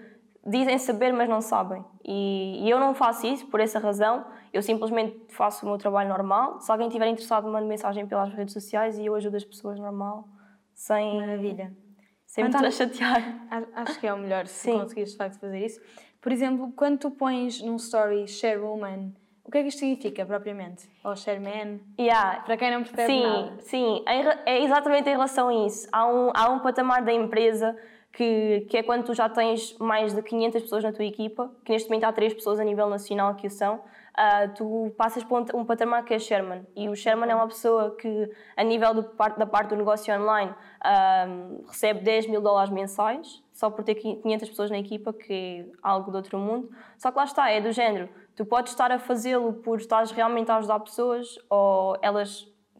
[0.46, 1.84] dizem saber, mas não sabem.
[2.02, 6.08] E, e, eu não faço isso por essa razão, eu simplesmente faço o meu trabalho
[6.08, 6.60] normal.
[6.60, 10.26] Se alguém estiver interessado, mando mensagem pelas redes sociais e eu ajudo as pessoas normal,
[10.72, 11.18] sem.
[11.18, 11.76] Maravilha.
[12.26, 13.46] Sem me estar a chatear.
[13.76, 14.78] Acho que é o melhor se Sim.
[14.80, 15.80] conseguires de facto fazer isso.
[16.20, 19.12] Por exemplo, quando tu pões num story share woman
[19.44, 20.88] o que é que isto significa propriamente?
[21.04, 21.80] Ou Sherman?
[21.98, 22.40] Yeah.
[22.40, 23.60] Para quem não percebe sim, nada.
[23.60, 24.02] Sim,
[24.46, 25.86] é exatamente em relação a isso.
[25.92, 27.76] Há um, há um patamar da empresa
[28.10, 31.72] que, que é quando tu já tens mais de 500 pessoas na tua equipa, que
[31.72, 35.42] neste momento há 3 pessoas a nível nacional que o são, uh, tu passas por
[35.42, 36.64] um, um, patamar que é Sherman.
[36.74, 40.52] E o Sherman é uma pessoa que, a nível do, da parte do negócio online,
[40.52, 45.66] uh, recebe 10 mil dólares mensais, só por ter 500 pessoas na equipa, que é
[45.82, 46.70] algo de outro mundo.
[46.96, 50.50] Só que lá está, é do género Tu podes estar a fazê-lo por estás realmente
[50.50, 52.30] a ajudar pessoas ou elas,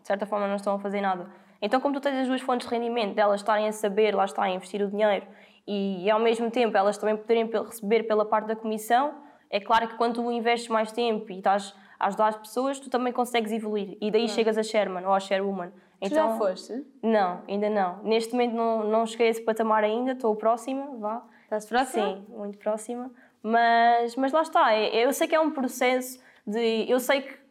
[0.01, 1.29] de certa forma, não estão a fazer nada.
[1.63, 4.43] Então, como tu tens as duas fontes de rendimento, delas estarem a saber, lá está,
[4.43, 5.27] a investir o dinheiro
[5.67, 9.15] e, ao mesmo tempo elas também poderem receber pela parte da comissão,
[9.49, 12.91] é claro que quando tu investes mais tempo e estás a ajudar as pessoas, tu
[12.91, 13.97] também consegues evoluir.
[14.01, 15.73] E daí chegas a Sherman ou a Sharewoman.
[16.03, 16.85] Tu já foste?
[17.03, 18.03] Não, ainda não.
[18.03, 21.25] Neste momento não, não cheguei a esse patamar ainda, estou próxima, vá.
[21.45, 22.05] Estás próxima?
[22.05, 23.11] Sim, muito próxima.
[23.45, 26.91] Mas, mas lá está, é- eu sei que é um processo de.
[26.91, 27.45] Eu sei que.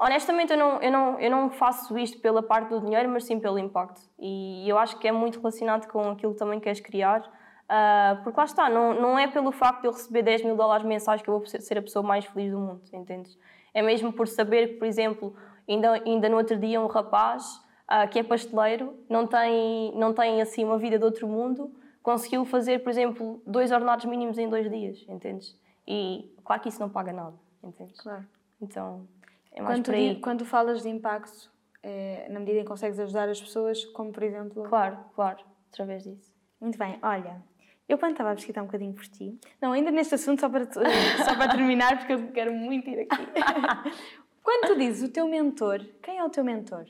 [0.00, 3.38] Honestamente, eu não, eu, não, eu não faço isto pela parte do dinheiro, mas sim
[3.38, 4.00] pelo impacto.
[4.18, 7.22] E eu acho que é muito relacionado com aquilo que também queres criar.
[7.68, 10.86] Ah, porque lá está, não, não é pelo facto de eu receber 10 mil dólares
[10.86, 13.38] mensais que eu vou ser a pessoa mais feliz do mundo, entendes?
[13.74, 15.36] É mesmo por saber que, por exemplo,
[15.68, 17.44] ainda, ainda no outro dia, um rapaz
[17.86, 21.70] ah, que é pasteleiro, não tem, não tem assim uma vida de outro mundo,
[22.06, 25.58] conseguiu fazer, por exemplo, dois ordenados mínimos em dois dias, entendes?
[25.84, 28.00] E claro que isso não paga nada, entendes?
[28.00, 28.24] Claro.
[28.62, 29.08] Então,
[29.50, 30.20] é mais Quando, por aí.
[30.20, 31.50] quando falas de impacto,
[31.82, 34.62] é, na medida em que consegues ajudar as pessoas, como por exemplo.
[34.68, 35.40] Claro, claro,
[35.72, 36.32] através disso.
[36.60, 37.42] Muito bem, olha,
[37.88, 40.64] eu quando estava a pesquisar um bocadinho por ti, não, ainda neste assunto, só para,
[40.64, 40.78] tu-
[41.26, 43.26] só para terminar, porque eu quero muito ir aqui.
[44.44, 46.86] quando tu dizes o teu mentor, quem é o teu mentor?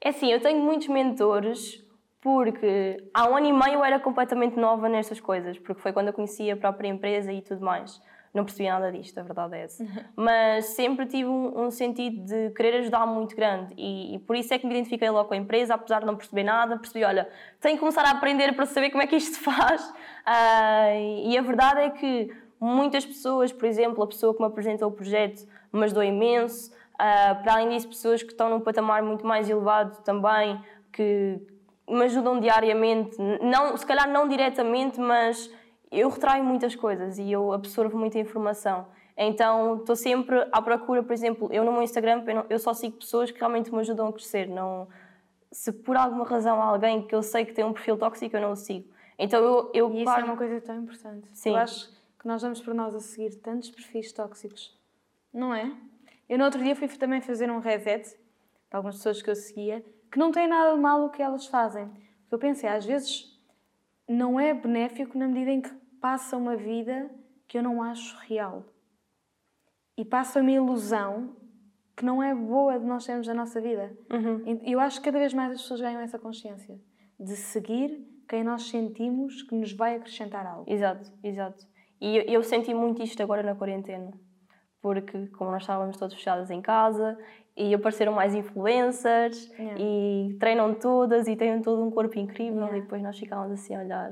[0.00, 1.85] É assim, eu tenho muitos mentores
[2.26, 6.08] porque há um ano e meio eu era completamente nova nestas coisas, porque foi quando
[6.08, 8.02] eu conheci a própria empresa e tudo mais.
[8.34, 9.86] Não percebi nada disto, a verdade é essa.
[10.16, 14.52] Mas sempre tive um, um sentido de querer ajudar muito grande e, e por isso
[14.52, 16.76] é que me identifiquei logo com a empresa, apesar de não perceber nada.
[16.76, 17.28] Percebi, olha,
[17.60, 19.94] tenho que começar a aprender para saber como é que isto se faz.
[20.24, 24.88] Ah, e a verdade é que muitas pessoas, por exemplo, a pessoa que me apresentou
[24.88, 26.74] o projeto me ajudou imenso.
[26.98, 30.60] Ah, para além disso, pessoas que estão num patamar muito mais elevado também,
[30.92, 31.40] que
[31.88, 35.50] me ajudam diariamente, não, se calhar não diretamente, mas
[35.90, 38.86] eu retraio muitas coisas e eu absorvo muita informação.
[39.16, 43.30] Então estou sempre à procura, por exemplo, eu no meu Instagram eu, só sigo pessoas
[43.30, 44.48] que realmente me ajudam a crescer.
[44.48, 44.88] Não,
[45.50, 48.40] se por alguma razão há alguém que eu sei que tem um perfil tóxico, eu
[48.40, 48.88] não o sigo.
[49.18, 51.28] Então eu, eu E isso claro, é uma coisa tão importante.
[51.32, 51.50] Sim.
[51.50, 54.78] Eu acho que nós damos por nós a seguir tantos perfis tóxicos,
[55.32, 55.72] não é?
[56.28, 58.16] Eu no outro dia fui também fazer um reset de
[58.72, 61.90] algumas pessoas que eu seguia que não tem nada de mal o que elas fazem.
[62.30, 63.36] Eu pensei, às vezes
[64.08, 67.10] não é benéfico na medida em que passa uma vida
[67.48, 68.64] que eu não acho real.
[69.96, 71.36] E passa uma ilusão
[71.96, 73.96] que não é boa de nós termos na nossa vida.
[74.10, 74.60] Uhum.
[74.62, 76.78] Eu acho que cada vez mais as pessoas ganham essa consciência
[77.18, 80.70] de seguir quem nós sentimos que nos vai acrescentar algo.
[80.70, 81.66] Exato, exato.
[82.00, 84.12] E eu, eu senti muito isto agora na quarentena,
[84.82, 87.18] porque como nós estávamos todos fechados em casa
[87.56, 89.80] e apareceram mais influencers Yeah.
[89.80, 92.78] e treinam todas e têm todo um corpo incrível Yeah.
[92.78, 94.10] e depois nós ficávamos assim a olhar.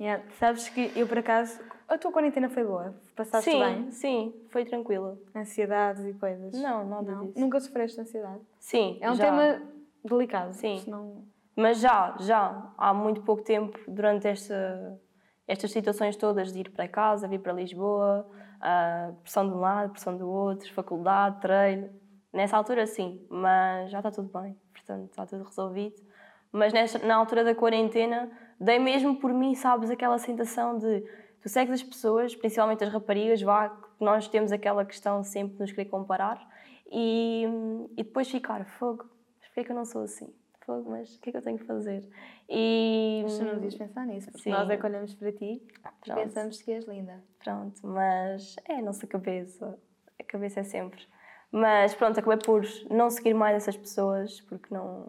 [0.00, 2.94] Yeah, Sabes que eu, por acaso, a tua quarentena foi boa?
[3.16, 3.90] Passaste sim, bem?
[3.90, 5.16] sim, foi tranquila.
[5.34, 6.52] Ansiedades e coisas?
[6.60, 7.26] Não, nada Não?
[7.26, 7.38] disso.
[7.40, 8.40] Nunca sofreste de ansiedade?
[8.58, 9.24] Sim, É um já.
[9.24, 9.62] tema
[10.04, 10.52] delicado.
[10.52, 10.78] Sim.
[10.78, 11.24] senão-
[11.56, 15.00] Mas já, já, há muito pouco tempo, durante esta,
[15.46, 18.28] estas situações todas de ir para casa, vir para Lisboa,
[18.60, 21.88] a pressão de um lado, pressão do outro, faculdade, treino,
[22.34, 26.02] nessa altura sim, mas já está tudo bem, portanto está tudo resolvido.
[26.52, 31.00] Mas nesta, na altura da quarentena, dei mesmo por mim, sabes, aquela sensação de
[31.40, 35.60] tu segues as pessoas, principalmente as raparigas, vá, que nós temos aquela questão sempre de
[35.60, 36.46] nos querer comparar
[36.90, 37.44] e,
[37.96, 39.04] e depois ficar, fogo,
[39.40, 40.32] mas porquê é que eu não sou assim?
[40.64, 42.08] Fogo, mas o que é que eu tenho que fazer?
[42.48, 44.50] E Mas tu não devias pensar nisso, porque Sim.
[44.50, 45.70] nós é que olhamos para ti e
[46.04, 46.22] Pronto.
[46.22, 47.22] pensamos que és linda.
[47.42, 49.78] pronto, mas é a nossa cabeça,
[50.18, 51.04] a cabeça é sempre.
[51.56, 55.06] Mas pronto, acabei por não seguir mais essas pessoas porque não,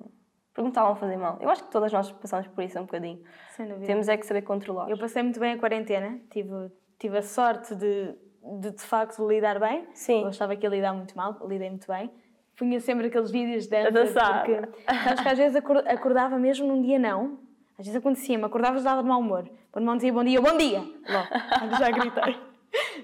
[0.50, 1.40] porque me estavam a fazer mal.
[1.42, 3.20] Eu acho que todas nós passamos por isso um bocadinho.
[3.56, 3.88] Sem dúvida.
[3.88, 4.88] Temos é que saber controlar.
[4.88, 8.14] Eu passei muito bem a quarentena, tive, tive a sorte de,
[8.62, 9.88] de de facto lidar bem.
[9.96, 10.22] Sim.
[10.22, 12.12] Eu achava que ia lidar muito mal, lidei muito bem.
[12.56, 13.88] Punha sempre aqueles vídeos de dança.
[13.88, 14.46] A dançar.
[14.46, 14.62] Porque,
[15.04, 17.40] sabes que às vezes acor- acordava mesmo num dia não.
[17.80, 19.50] Às vezes acontecia-me, acordava e estava de mau humor.
[19.72, 20.80] Quando o irmão dizia bom dia, bom dia!
[20.80, 21.28] Logo,
[21.80, 22.38] já gritei.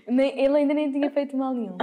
[0.08, 1.76] Ele ainda nem tinha feito mal nenhum.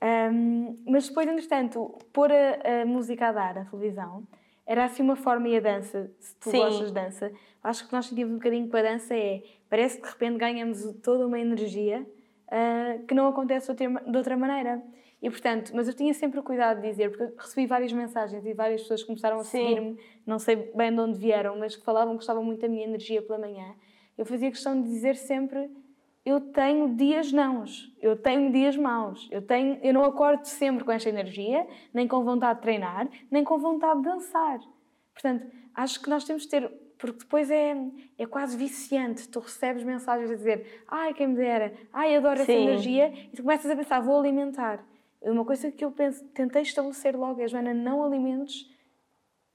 [0.00, 4.26] Ahm, mas depois, entretanto, pôr a, a música a dar na televisão
[4.66, 6.58] era assim uma forma e a dança, se tu Sim.
[6.58, 7.32] gostas de dança,
[7.62, 10.82] acho que nós sentimos um bocadinho com a dança é, parece que de repente ganhamos
[11.02, 12.04] toda uma energia
[12.50, 14.82] ah, que não acontece de outra, de outra maneira.
[15.22, 18.44] E portanto, mas eu tinha sempre o cuidado de dizer, porque eu recebi várias mensagens
[18.44, 21.84] e várias pessoas que começaram a seguir-me, não sei bem de onde vieram, mas que
[21.84, 23.74] falavam que gostavam muito da minha energia pela manhã.
[24.18, 25.70] Eu fazia questão de dizer sempre
[26.26, 30.90] eu tenho dias nãos, eu tenho dias maus, eu, tenho, eu não acordo sempre com
[30.90, 34.58] esta energia, nem com vontade de treinar, nem com vontade de dançar.
[35.12, 37.76] Portanto, acho que nós temos de ter, porque depois é,
[38.18, 42.46] é quase viciante, tu recebes mensagens a dizer ai, quem me dera, ai, adoro essa
[42.46, 42.64] Sim.
[42.64, 44.84] energia, e tu começas a pensar, vou alimentar.
[45.22, 48.68] Uma coisa que eu penso, tentei estabelecer logo é, Joana, não alimentes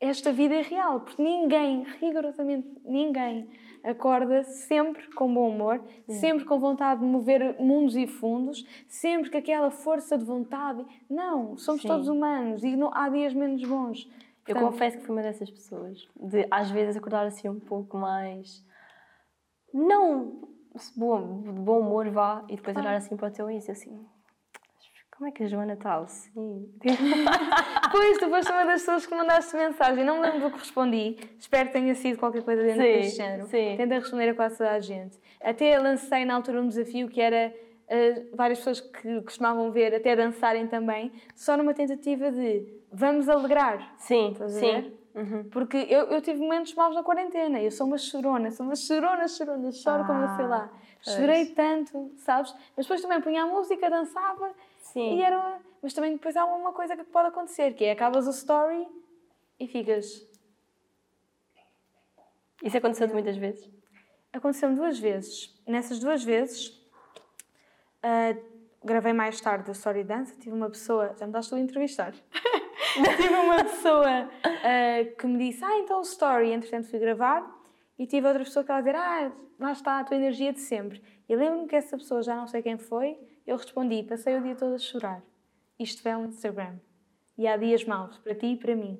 [0.01, 3.47] esta vida é real, porque ninguém, rigorosamente ninguém,
[3.83, 9.37] acorda sempre com bom humor, sempre com vontade de mover mundos e fundos, sempre com
[9.37, 10.85] aquela força de vontade.
[11.09, 11.87] Não, somos Sim.
[11.87, 14.05] todos humanos e não, há dias menos bons.
[14.43, 17.97] Portanto, eu confesso que fui uma dessas pessoas, de às vezes acordar assim um pouco
[17.97, 18.65] mais.
[19.73, 20.49] Não
[20.95, 22.79] bom, de bom humor, vá, e depois ah.
[22.79, 24.05] olhar assim para o teu e dizer assim:
[25.21, 26.67] como é que a Joana está assim?
[27.91, 30.03] pois, tu foste uma das pessoas que mandaste mensagem.
[30.03, 31.15] Não me lembro do que respondi.
[31.37, 33.45] Espero que tenha sido qualquer coisa dentro sim, deste género.
[33.45, 33.75] Sim.
[33.77, 35.19] Tenta responder a quase toda a gente.
[35.39, 40.15] Até lancei na altura um desafio que era uh, várias pessoas que costumavam ver até
[40.15, 43.93] dançarem também, só numa tentativa de vamos alegrar.
[43.99, 44.91] Sim, sim.
[45.13, 45.43] Uhum.
[45.51, 47.61] Porque eu, eu tive momentos maus na quarentena.
[47.61, 50.71] Eu sou uma chorona, sou uma chorona, chorona, choro ah, como sei lá.
[51.03, 52.55] Chorei tanto, sabes?
[52.75, 54.51] Mas depois também punha a música, dançava
[54.93, 55.17] Sim.
[55.17, 58.31] E era, mas também depois há uma coisa que pode acontecer, que é acabas o
[58.31, 58.87] story
[59.59, 60.27] e ficas.
[62.63, 63.69] Isso aconteceu muitas vezes?
[64.33, 65.53] Aconteceu-me duas vezes.
[65.65, 66.67] Nessas duas vezes,
[68.03, 68.41] uh,
[68.83, 70.37] gravei mais tarde a Story Dance.
[70.37, 72.13] Tive uma pessoa, já me daste a entrevistar.
[73.17, 76.51] tive uma pessoa uh, que me disse: Ah, então o Story.
[76.51, 77.59] Entretanto, fui gravar.
[77.97, 80.59] E tive outra pessoa que estava a dizer: Ah, lá está a tua energia de
[80.59, 81.01] sempre.
[81.27, 83.17] E lembro-me que essa pessoa, já não sei quem foi,
[83.51, 85.21] eu respondi: passei o dia todo a chorar.
[85.77, 86.79] Isto é um Instagram.
[87.37, 88.99] E há dias maus, para ti e para mim.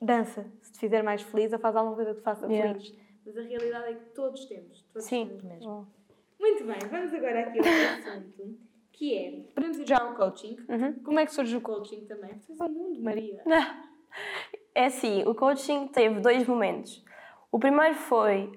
[0.00, 2.72] Dança, se te fizer mais feliz, ou faz alguma coisa que te faça yeah.
[2.72, 2.98] feliz.
[3.24, 5.26] Mas a realidade é que todos temos, todos Sim.
[5.26, 5.86] temos mesmo.
[5.88, 6.00] Oh.
[6.40, 8.58] Muito bem, vamos agora aqui ao assunto,
[8.92, 10.56] que é, podemos ir já ao coaching.
[10.68, 10.94] Uhum.
[11.04, 12.38] Como é que surge o coaching também?
[12.38, 13.42] Vocês um mundo, Maria.
[14.72, 17.04] É assim, o coaching teve dois momentos.
[17.52, 18.52] O primeiro foi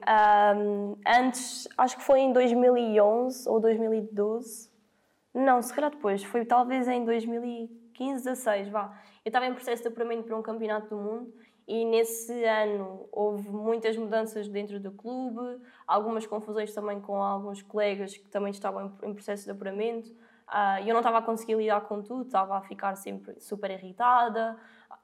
[0.56, 4.73] um, antes, acho que foi em 2011 ou 2012.
[5.34, 8.96] Não, se calhar depois, foi talvez em 2015, 16, vá.
[9.26, 11.34] Eu estava em processo de apuramento para um campeonato do mundo
[11.68, 18.16] e nesse ano houve muitas mudanças dentro do clube, algumas confusões também com alguns colegas
[18.16, 20.12] que também estavam em processo de apuramento.
[20.12, 24.58] Uh, eu não estava a conseguir lidar com tudo, estava a ficar sempre super irritada,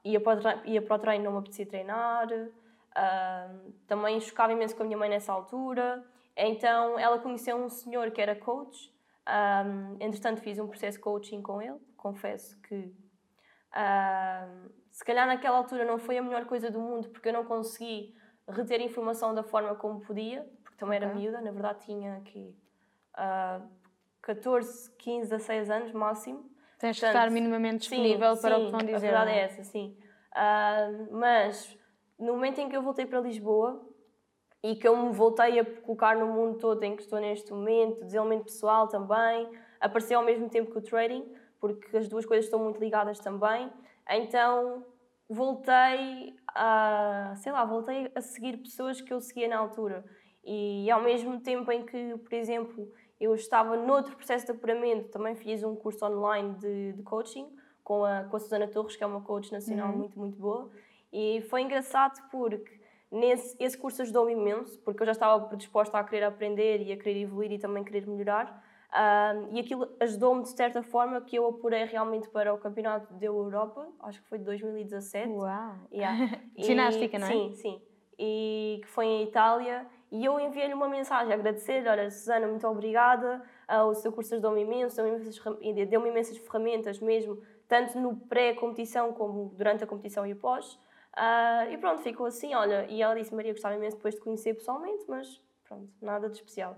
[0.04, 2.28] ia para o treino, ia para o treino não me apetecia treinar.
[2.30, 6.04] Uh, também chocava imenso com a minha mãe nessa altura.
[6.36, 8.92] Então ela conheceu um senhor que era coach.
[9.28, 11.78] Um, entretanto, fiz um processo de coaching com ele.
[11.96, 12.74] Confesso que
[13.74, 17.44] uh, se calhar naquela altura não foi a melhor coisa do mundo porque eu não
[17.44, 18.14] consegui
[18.48, 21.20] reter informação da forma como podia, porque também era okay.
[21.20, 22.56] miúda, na verdade tinha aqui
[23.16, 23.68] uh,
[24.22, 26.50] 14, 15, 16 anos máximo.
[26.78, 28.94] Tens de estar minimamente disponível sim, para sim, o que vão dizer.
[28.94, 29.96] A verdade é, é essa, sim.
[30.32, 31.78] Uh, mas
[32.18, 33.86] no momento em que eu voltei para Lisboa
[34.62, 38.04] e que eu me voltei a colocar no mundo todo em que estou neste momento,
[38.04, 39.48] desenvolvimento pessoal também,
[39.80, 41.24] apareceu ao mesmo tempo que o trading,
[41.58, 43.70] porque as duas coisas estão muito ligadas também.
[44.08, 44.84] Então
[45.28, 50.04] voltei a, sei lá, voltei a seguir pessoas que eu seguia na altura.
[50.44, 55.34] E ao mesmo tempo em que, por exemplo, eu estava noutro processo de apuramento, também
[55.36, 57.46] fiz um curso online de, de coaching
[57.84, 59.98] com a, com a Susana Torres, que é uma coach nacional uhum.
[59.98, 60.70] muito, muito boa.
[61.12, 62.79] E foi engraçado porque
[63.10, 66.96] nesse, esse curso ajudou-me imenso, porque eu já estava predisposta a querer aprender e a
[66.96, 68.62] querer evoluir e também querer melhorar.
[69.50, 73.86] E aquilo ajudou-me de certa forma que eu apurei realmente para o Campeonato da Europa,
[74.00, 75.28] acho que foi de 2017.
[75.28, 75.74] Uau!
[75.92, 76.40] Yeah.
[76.58, 77.30] Ginástica, não é?
[77.30, 77.82] Sim, sim.
[78.18, 79.86] E que foi em Itália.
[80.10, 84.34] E eu enviei-lhe uma mensagem a agradecer: olha, Susana, muito obrigada, uh, o seu curso
[84.34, 90.26] ajudou-me imenso, deu-me imensas, deu imensas ferramentas mesmo, tanto no pré-competição como durante a competição
[90.26, 90.78] e após.
[91.16, 94.54] Uh, e pronto, ficou assim, olha, e ela disse, Maria, gostava imenso depois de conhecer
[94.54, 96.76] pessoalmente, mas pronto, nada de especial.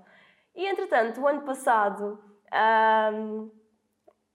[0.55, 2.19] E entretanto, o ano passado,
[2.49, 3.51] uh,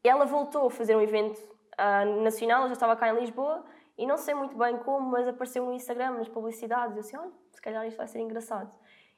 [0.04, 3.66] ela voltou a fazer um evento uh, nacional, eu já estava cá em Lisboa,
[3.98, 7.32] e não sei muito bem como, mas apareceu no Instagram, nas publicidades, eu assim, olha,
[7.52, 8.72] se calhar isto vai ser engraçado.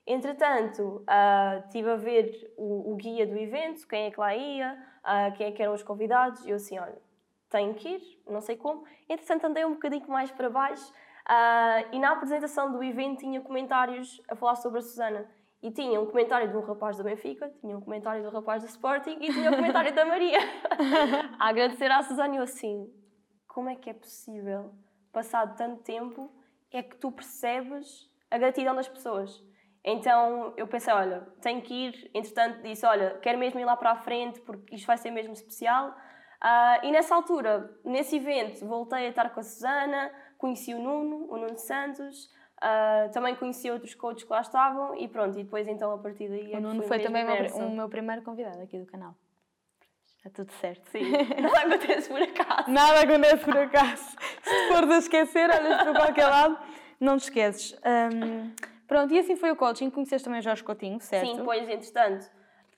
[0.08, 4.78] Entretanto, uh, estive a ver o, o, guia do evento, quem é que lá ia,
[5.36, 6.98] quem é que eram os convidados, e eu assim, olha,
[7.50, 8.84] tenho que ir, não sei como.
[9.08, 10.92] Entretanto, andei um bocadinho mais para baixo
[11.28, 15.30] uh, e na apresentação do evento tinha comentários a falar sobre a Susana.
[15.62, 18.70] E tinha um comentário de um rapaz da Benfica, tinha um comentário do rapaz da
[18.70, 20.40] Sporting e tinha um comentário da Maria.
[21.38, 22.90] a agradecer à Susana e eu assim,
[23.46, 24.74] como é que é possível,
[25.12, 26.32] passado tanto tempo,
[26.72, 29.44] é que tu percebes a gratidão das pessoas?
[29.84, 32.12] Então eu pensei, olha, tenho que ir.
[32.14, 35.34] Entretanto disse, olha, quero mesmo ir lá para a frente porque isto vai ser mesmo
[35.34, 35.94] especial.
[36.41, 41.28] Uh, e nessa altura, nesse evento, voltei a estar com a Susana, conheci o Nuno,
[41.30, 42.25] o Nuno Santos,
[42.63, 46.30] uh, também conheci outros coaches que lá estavam e pronto, e depois então a partir
[46.30, 46.54] daí...
[46.54, 49.15] É o Nuno foi também o meu primeiro convidado aqui do canal.
[50.17, 50.86] Está tudo certo.
[50.91, 52.71] Sim, nada acontece por acaso.
[52.71, 54.17] Nada acontece por acaso.
[54.41, 56.58] Se fores a esquecer, olhas para qualquer lado,
[56.99, 57.73] não te esqueces.
[57.86, 58.54] Um,
[58.86, 59.89] pronto, e assim foi o coaching.
[59.89, 61.25] Conheceste também o Jorge Coutinho, certo?
[61.25, 62.30] Sim, depois, entretanto,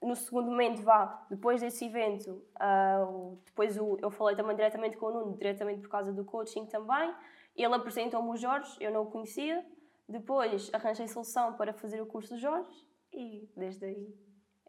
[0.02, 5.08] no segundo momento, vá, depois desse evento, uh, depois o, eu falei também diretamente com
[5.08, 7.14] o Nuno, diretamente por causa do coaching também.
[7.56, 9.66] Ele apresentou-me o Jorge, eu não o conhecia.
[10.08, 14.16] Depois arranjei solução para fazer o curso do Jorge e desde aí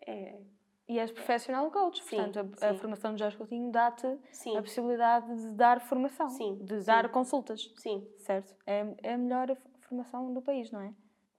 [0.06, 0.40] é.
[0.88, 5.34] E és professional coach, Sim, portanto, a, a formação de Jorge Coutinho dá-te a possibilidade
[5.34, 6.86] de dar formação, Sim, de sim.
[6.86, 8.54] dar consultas, Sim, certo?
[8.66, 10.92] É, é a melhor formação do país, não é?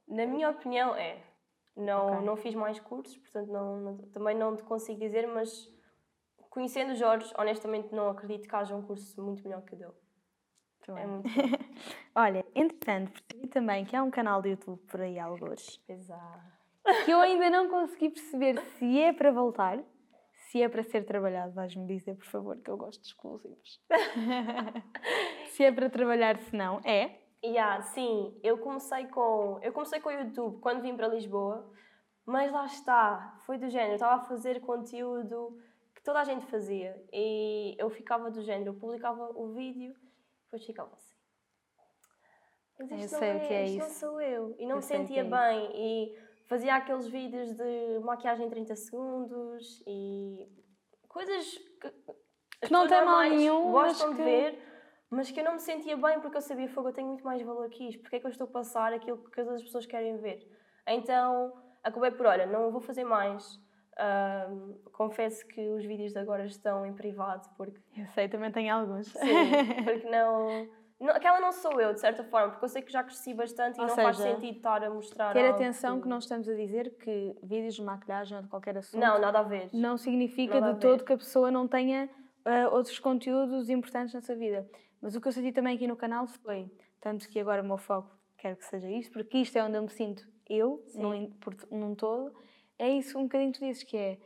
[0.08, 1.17] na minha opinião é.
[1.75, 2.25] Não, Ok.
[2.25, 5.71] não fiz mais cursos, portanto não, não- também não te consigo dizer, mas
[6.49, 9.93] conhecendo o Jorge, honestamente não acredito que haja um curso muito melhor que o dele.
[10.95, 11.23] É muito.
[12.15, 15.81] Olha, entretanto, percebi também que há um canal de YouTube por aí, alguns,
[17.05, 19.79] que eu ainda não consegui perceber se é para voltar,
[20.51, 21.53] se é para ser trabalhado.
[21.53, 23.81] Vais-me dizer, por favor, que eu gosto de exclusivos.
[25.51, 27.22] se é para trabalhar, se não, é.
[27.43, 31.69] Yeah, sim, eu comecei com eu comecei com o YouTube quando vim para Lisboa,
[32.25, 35.60] mas lá está, foi do género, eu estava a fazer conteúdo
[35.93, 39.93] que toda a gente fazia e eu ficava do género, eu publicava o vídeo
[40.45, 41.15] depois ficava assim.
[42.79, 43.99] Mas Eu isto sei não o que é isto não isso.
[43.99, 44.56] sou eu.
[44.58, 45.36] E não Eu me sei que sentia é isso.
[45.36, 45.71] bem.
[45.75, 50.47] E fazia aqueles vídeos de maquiagem em 30 segundos e
[51.08, 51.93] coisas que,
[52.62, 54.72] as não tem mal nenhum, gostam que- de ver,
[55.13, 57.41] mas que eu não me sentia bem porque eu sabia, fogo, eu tenho muito mais
[57.41, 58.02] valor que isto.
[58.02, 60.39] Porque é que eu estou a passar aquilo que as outras pessoas querem ver?
[60.88, 63.60] Então acabei por, olha, não vou fazer mais.
[63.97, 68.73] Ahm, confesso que os vídeos de agora estão em privado porque Eu sei, também tenho
[68.73, 69.08] alguns.
[69.08, 69.52] Sim,
[69.84, 70.67] porque não,
[70.99, 73.78] não- Aquela não sou eu, de certa forma, porque eu sei que já cresci bastante
[73.78, 75.32] e Ou não faz seja, sentido estar a mostrar.
[75.34, 78.99] Ter atenção que não estamos a dizer que vídeos de maquilhagem ou de qualquer assunto
[78.99, 79.69] Não, nada a ver.
[79.71, 82.10] não significa Nada de todo que a pessoa não tenha
[82.45, 84.67] ah, outros conteúdos importantes na sua vida.
[85.03, 87.77] Mas o que eu senti também aqui no canal foi, tanto que agora o meu
[87.77, 91.01] foco quero que seja isto, porque isto é onde eu me sinto eu, Sim.
[91.01, 92.33] num, por, num todo,
[92.79, 94.17] é isso um bocadinho que tu dizes, que é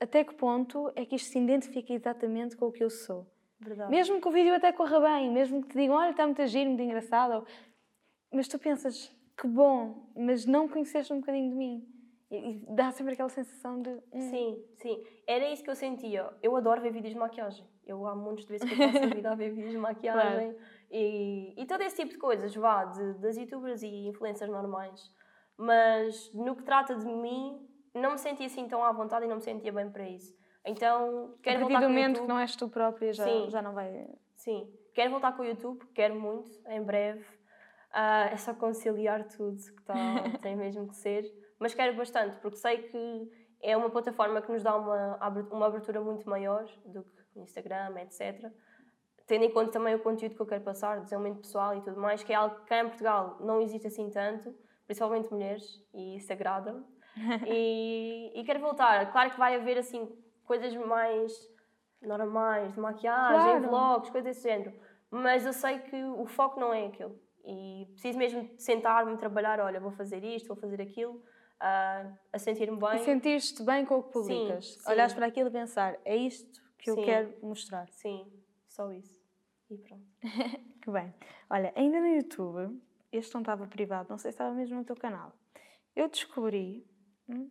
[0.00, 3.24] até que ponto é que isto se identifica exatamente com o que eu sou.
[3.60, 3.88] Verdade.
[3.88, 6.70] Mesmo que o vídeo até corra bem, mesmo que te digam, olha, está muito giro,
[6.70, 7.46] muito engraçado, ou-
[8.32, 11.88] mas tu pensas, que bom, mas não conheceste um bocadinho de mim.
[12.32, 13.90] E, e dá sempre aquela sensação de.
[14.12, 15.04] hum, Sim, sim.
[15.24, 16.28] Era isso que eu sentia.
[16.42, 17.64] Eu adoro ver vídeos de maquiagem.
[17.86, 20.56] Eu há montes de vezes que eu passo a vida a ver vídeos de maquiagem
[20.90, 25.10] e, e todo esse tipo de coisas, vá, de, das youtubers e influencers normais.
[25.56, 27.60] Mas no que trata de mim,
[27.94, 30.34] não me sentia assim tão à vontade e não me sentia bem para isso.
[30.64, 32.22] Então, A quero partir do com o momento YouTube.
[32.22, 33.50] que não és tu própria, já, Sim.
[33.50, 34.08] já não vai.
[34.34, 37.24] Sim, quero voltar com o YouTube, quero muito, em breve.
[37.92, 39.94] Ah, é só conciliar tudo que tá,
[40.42, 41.24] tem mesmo que ser.
[41.58, 43.30] Mas quero bastante, porque sei que
[43.62, 45.18] é uma plataforma que nos dá uma,
[45.50, 48.50] uma abertura muito maior do que Instagram, etc.
[49.26, 52.22] Tendo em conta também o conteúdo que eu quero passar, desenvolvimento pessoal e tudo mais,
[52.22, 54.54] que é algo que cá em Portugal não existe assim tanto,
[54.86, 56.84] principalmente mulheres, e isso agrada-me.
[57.46, 59.10] e, e quero voltar.
[59.12, 60.10] Claro que vai haver assim
[60.44, 61.32] coisas mais
[62.02, 63.68] normais, de maquiagem, Claro.
[63.68, 64.74] vlogs, coisas desse género.
[65.10, 67.14] Mas eu sei que o foco não é aquele.
[67.46, 71.22] E preciso mesmo de sentar-me trabalhar, olha, vou fazer isto, vou fazer aquilo,
[71.60, 72.96] ah, a sentir-me bem.
[72.96, 74.74] E sentir-te bem com o que publicas.
[74.74, 74.90] sim.
[74.90, 77.04] Olhares para aquilo e pensar, é isto que eu Sim.
[77.06, 77.88] quero mostrar.
[77.92, 78.30] Sim,
[78.68, 79.18] só isso.
[79.70, 80.04] E pronto.
[80.82, 81.14] Que bem.
[81.48, 82.78] Olha, ainda no YouTube,
[83.10, 85.32] este não estava privado, não sei se estava mesmo no teu canal.
[85.96, 86.86] Eu descobri
[87.26, 87.50] hum,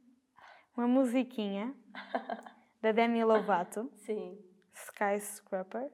[0.78, 1.74] uma musiquinha
[2.80, 4.38] da Demi Lovato, Sim.
[4.72, 5.90] Skyscraper.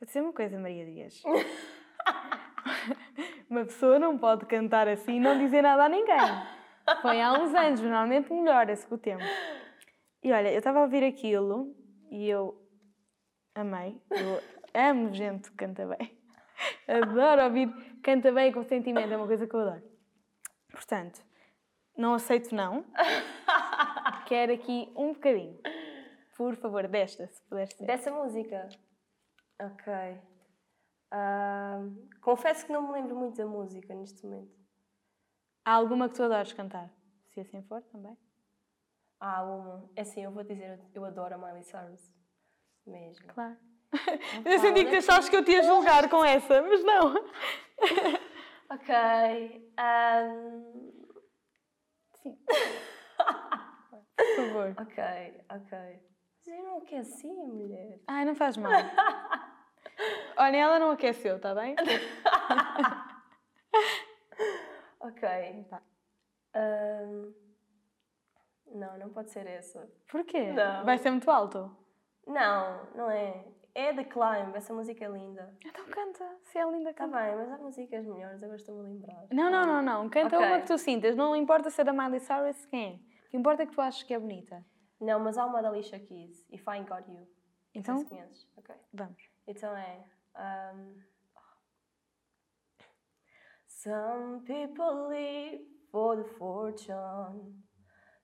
[0.00, 1.22] Vou dizer uma coisa, Maria Dias.
[3.48, 6.18] uma pessoa não pode cantar assim e não dizer nada a ninguém.
[7.00, 9.22] Foi há uns anos, normalmente melhora-se com o tempo.
[10.22, 11.74] E olha, eu estava a ouvir aquilo
[12.10, 12.60] e eu
[13.54, 14.00] amei.
[14.10, 14.40] Eu
[14.74, 16.18] amo gente que canta bem.
[16.86, 19.82] Adoro ouvir canta bem com sentimento, é uma coisa que eu adoro.
[20.70, 21.20] Portanto,
[21.96, 22.84] não aceito não.
[24.26, 25.58] Quero aqui um bocadinho.
[26.36, 27.86] Por favor, desta, se puderes ser.
[27.86, 28.68] Dessa música.
[29.60, 29.92] Ok.
[31.10, 31.80] Ah,
[32.22, 34.54] confesso que não me lembro muito da música neste momento.
[35.64, 36.90] Há alguma que tu adores cantar?
[37.26, 38.16] Se assim for, também.
[39.20, 39.90] Ah, uma.
[39.94, 42.10] É assim, eu vou dizer, eu adoro a Miley Cyrus.
[42.86, 43.26] Mesmo.
[43.28, 43.56] Claro.
[44.44, 47.14] Eu senti que tu achavas que eu te ia julgar com essa, mas não.
[48.72, 48.94] Ok.
[49.76, 50.90] ahm,
[52.22, 52.38] Sim.
[54.16, 54.74] Por favor.
[54.78, 55.78] ok, ok.
[56.38, 57.98] Mas eu não aqueci, mulher.
[58.06, 58.70] Ai, não faz mal.
[60.36, 61.74] Olha, ela não aqueceu, está bem?
[65.00, 65.64] Ok.
[65.68, 65.82] Tá.
[66.54, 67.32] Ahm,
[68.70, 69.90] Não, não pode ser essa.
[70.10, 70.52] Porquê?
[70.52, 70.84] Não.
[70.84, 71.74] Vai ser muito alto?
[72.26, 73.44] Não, não é.
[73.74, 75.56] É The Climb, essa música é linda.
[75.64, 77.16] Então canta, se é linda, Tá canta.
[77.20, 79.26] bem, mas há músicas melhores, agora estou-me a lembrar.
[79.32, 80.08] Não, não, não, não.
[80.10, 80.46] Canta Ok.
[80.48, 81.14] uma que tu sintas.
[81.14, 83.26] Não importa ser da Miley Cyrus quem é.
[83.26, 84.64] O que importa é que tu achas que é bonita.
[85.00, 87.28] Não, mas há uma da Alicia Keys, If I Got You.
[87.72, 88.48] Então, se conheces.
[88.56, 88.74] Ok.
[88.92, 89.22] vamos.
[89.46, 90.04] Então é.
[90.36, 90.94] um,
[93.68, 95.60] Some people live
[95.90, 97.62] for the fortune.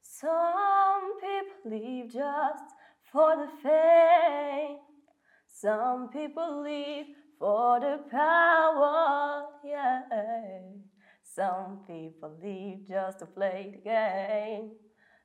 [0.08, 2.64] Some people live just
[3.12, 4.78] for the fame.
[5.46, 7.06] Some people live
[7.38, 9.46] for the power.
[9.64, 10.02] Yeah.
[11.22, 14.70] Some people live just to play the game.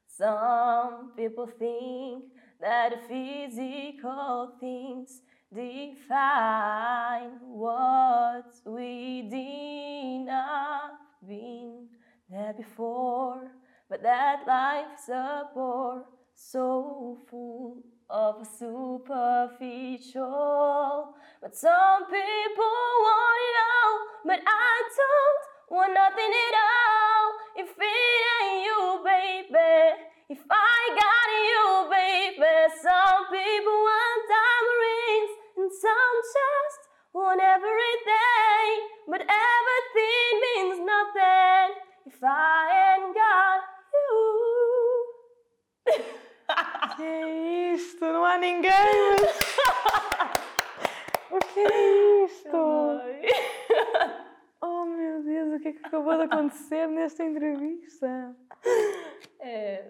[0.08, 2.26] Some people think
[2.60, 5.22] that physical things
[5.54, 11.88] define what within I've been
[12.30, 13.52] there before,
[13.92, 19.14] but that life's a bore so full of superficial.
[21.42, 22.72] But some people
[23.04, 25.42] want it all, but I don't
[25.76, 27.36] want nothing at all.
[27.58, 35.36] If it ain't you, baby, if I got you, baby, some people want diamond rings
[35.58, 36.80] and some just
[37.12, 43.51] want everything, but everything means nothing if I ain't got
[47.02, 48.06] Que é isto?
[48.06, 48.70] Não há ninguém!
[51.32, 52.58] o que é isto?
[54.62, 58.36] Oh meu Deus, o que é que acabou de acontecer nesta entrevista?
[59.40, 59.84] É.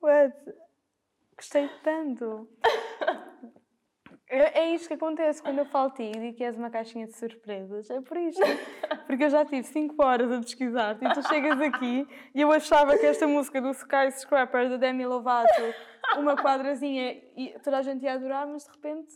[0.00, 0.36] What?
[1.36, 2.48] Gostei tanto.
[4.28, 7.14] É, é isto que acontece quando eu falo e digo que és uma caixinha de
[7.14, 7.88] surpresas.
[7.90, 8.42] É por isto.
[9.06, 12.98] Porque eu já tive 5 horas a pesquisar-te e tu chegas aqui e eu achava
[12.98, 15.62] que esta música do Skyscraper da Demi Lovato,
[16.18, 19.14] uma quadrazinha, e toda a gente ia adorar, mas de repente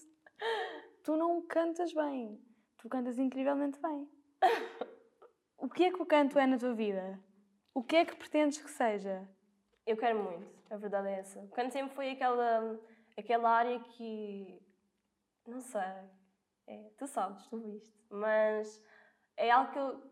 [1.03, 2.41] tu não cantas bem.
[2.79, 4.09] Tu cantas incrivelmente bem.
[5.59, 7.21] O que é que o canto é na tua vida?
[7.75, 9.29] O que é que pretendes que seja?
[9.87, 11.47] Eu quero muito, a verdade é essa.
[11.51, 12.79] Quando sempre foi aquela,
[13.19, 14.61] aquela área que.
[15.51, 15.81] Não sei.
[16.69, 17.93] É, tu sabes, tu viste.
[18.09, 18.81] Mas
[19.37, 20.03] é algo que eu,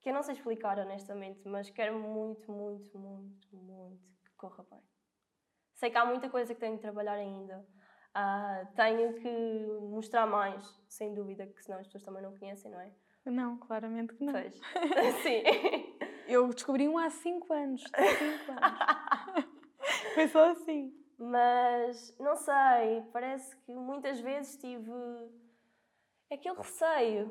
[0.00, 1.46] que eu não sei explicar, honestamente.
[1.46, 4.82] Mas quero muito, muito, muito, muito que corra bem.
[5.74, 7.66] Sei que há muita coisa que tenho de trabalhar ainda.
[8.14, 12.80] Ah, tenho que mostrar mais, sem dúvida, que senão as pessoas também não conhecem, não
[12.80, 12.90] é?
[13.26, 14.32] Não, claramente que não.
[14.32, 14.54] Pois.
[15.22, 15.42] Sim.
[16.26, 17.82] Eu descobri um há 5 anos.
[17.82, 19.48] 5 anos.
[20.14, 20.92] Foi só assim.
[21.18, 24.92] Mas não sei, parece que muitas vezes tive
[26.30, 27.30] aquele receio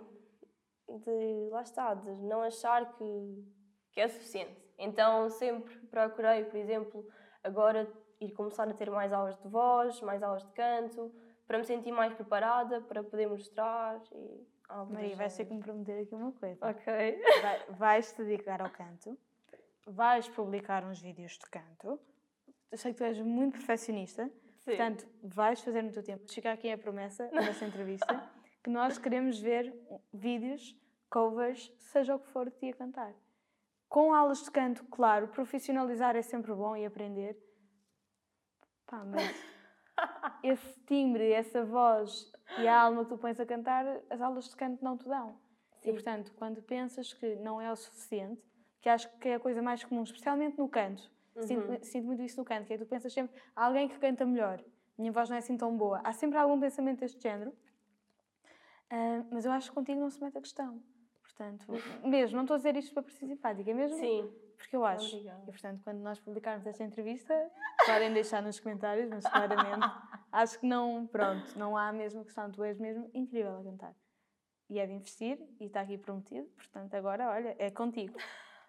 [0.89, 3.45] de, lá está, de não achar que,
[3.91, 4.61] que é suficiente.
[4.77, 7.07] Então sempre procurei, por exemplo,
[7.43, 11.13] agora ir começar a ter mais aulas de voz, mais aulas de canto,
[11.47, 14.45] para me sentir mais preparada, para poder mostrar e
[14.85, 16.69] do Maria, vais ter que me prometer aqui uma coisa.
[16.69, 17.21] Ok.
[17.41, 19.17] Vai- vais-te dedicar ao canto,
[19.85, 21.97] vais publicar uns vídeos de canto.
[22.71, 24.25] Eu sei que tu és muito perfeccionista,
[24.59, 24.65] Sim.
[24.65, 26.29] portanto, vais fazer no teu tempo.
[26.31, 28.29] Fica aqui a promessa nessa entrevista
[28.63, 29.73] que nós queremos ver
[30.13, 30.75] vídeos,
[31.09, 33.13] covers, seja o que for de ti a cantar.
[33.87, 37.37] Com aulas de canto, claro, profissionalizar é sempre bom e aprender.
[38.85, 39.33] Pá, mas
[40.43, 44.55] esse timbre, essa voz e a alma que tu pões a cantar, as aulas de
[44.57, 45.39] canto não te dão.
[45.81, 45.93] E, Sim.
[45.93, 48.41] portanto, quando pensas que não é o suficiente,
[48.81, 51.09] que acho que é a coisa mais comum, especialmente no canto,
[51.43, 53.97] sinto, sinto muito isso no canto, que é que tu pensas sempre, há alguém que
[53.99, 54.63] canta melhor,
[54.97, 56.01] minha voz não é assim tão boa.
[56.03, 57.53] Há sempre algum pensamento deste género,
[58.89, 60.81] Ah, mas eu acho que contigo não se mete a questão.
[61.21, 61.65] Portanto,
[62.07, 64.31] mesmo, não estou a dizer isto para parecer simpática, mesmo Sim.
[64.57, 65.15] porque eu acho.
[65.17, 65.43] Obrigada.
[65.43, 67.51] E portanto, quando nós publicarmos esta entrevista,
[67.85, 69.85] podem deixar nos comentários, mas claramente
[70.31, 72.49] acho que não, pronto, não há mesmo questão.
[72.49, 73.93] Tu és mesmo incrível a cantar.
[74.69, 78.17] E é de investir, e está aqui prometido, portanto, agora, olha, é contigo.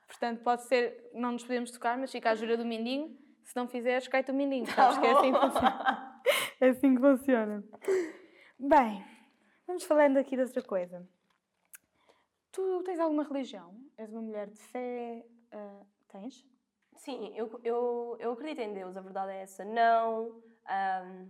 [0.09, 3.17] Portanto, pode ser, não nos podemos tocar, mas fica a jura do mindinho.
[3.45, 4.67] Se não fizeres, cai-te o mindinho.
[4.67, 6.09] Sabes que é assim que funciona.
[6.61, 7.65] É assim que funciona.
[8.59, 9.05] Bem,
[9.67, 11.09] vamos falando aqui de outra coisa.
[12.51, 13.75] Tu tens alguma religião?
[13.97, 15.25] És uma mulher de fé?
[15.53, 16.45] ah, tens?
[16.97, 19.65] Sim, eu, eu, eu acredito em Deus, a verdade é essa.
[19.65, 21.29] Não ahm,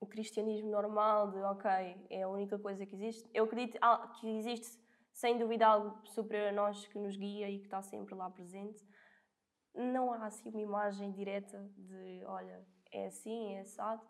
[0.00, 1.70] o cristianismo normal de, ok,
[2.10, 3.30] é a única coisa que existe.
[3.32, 4.79] Eu acredito al- que existe,
[5.20, 8.82] sem dúvida, algo superior a nós que nos guia e que está sempre lá presente.
[9.74, 14.02] Não há assim uma imagem direta de, olha, é assim, é assado.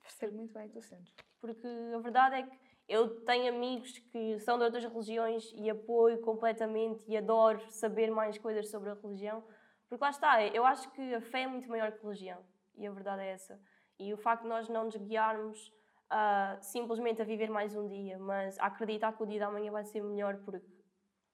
[0.00, 1.14] Percebo muito bem o que tu sentes.
[1.40, 2.58] Porque a verdade é que
[2.88, 8.36] eu tenho amigos que são de outras religiões e apoio completamente e adoro saber mais
[8.36, 9.44] coisas sobre a religião,
[9.88, 12.44] Porque lá está, eu acho que a fé é muito maior que a religião.
[12.76, 13.60] E a verdade é essa.
[14.00, 15.72] E o facto de nós não nos guiarmos
[16.12, 19.70] uh, simplesmente a viver mais um dia, mas a acreditar que o dia da manhã
[19.70, 20.66] vai ser melhor porque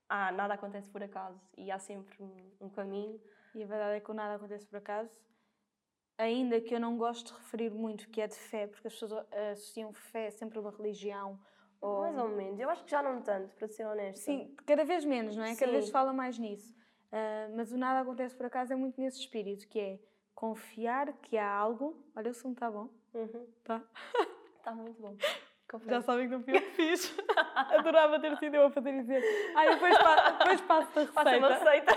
[0.08, 3.20] ah, nada acontece por acaso e há sempre um, um caminho.
[3.54, 5.20] E a verdade é que o nada acontece por acaso,
[6.18, 9.26] ainda que eu não gosto de referir muito que é de fé, porque as pessoas
[9.52, 11.38] associam fé sempre a uma religião.
[11.80, 12.02] Ou...
[12.02, 14.22] Mais ou menos, eu acho que já não tanto, para ser honesto.
[14.22, 15.54] Sim, cada vez menos, não é?
[15.54, 15.60] Sim.
[15.60, 16.72] Cada vez se fala mais nisso.
[17.12, 20.00] Uh, mas o nada acontece por acaso é muito nesse espírito, que é
[20.34, 22.02] confiar que há algo.
[22.14, 22.88] Olha, o som está bom.
[23.12, 23.46] Uhum.
[23.64, 23.82] Tá.
[24.62, 25.16] Está muito bom.
[25.68, 25.90] Confesso.
[25.90, 27.12] Já sabem que não fui eu que fiz.
[27.56, 29.20] Adorava ter sido eu a fazer dizer.
[29.56, 29.98] Ah, depois,
[30.38, 31.12] depois passo a receita.
[31.12, 31.92] Passa uma receita.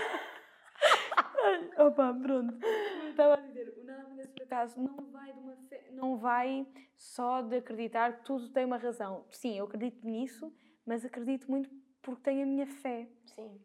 [1.86, 2.66] Opa, pronto.
[3.08, 6.66] Estava a dizer, o nada acontece por acaso não vai de uma fé, não vai
[6.96, 9.24] só de acreditar que tudo tem uma razão.
[9.30, 10.52] Sim, eu acredito nisso,
[10.84, 11.70] mas acredito muito
[12.02, 13.08] porque tenho a minha fé.
[13.26, 13.60] Sim.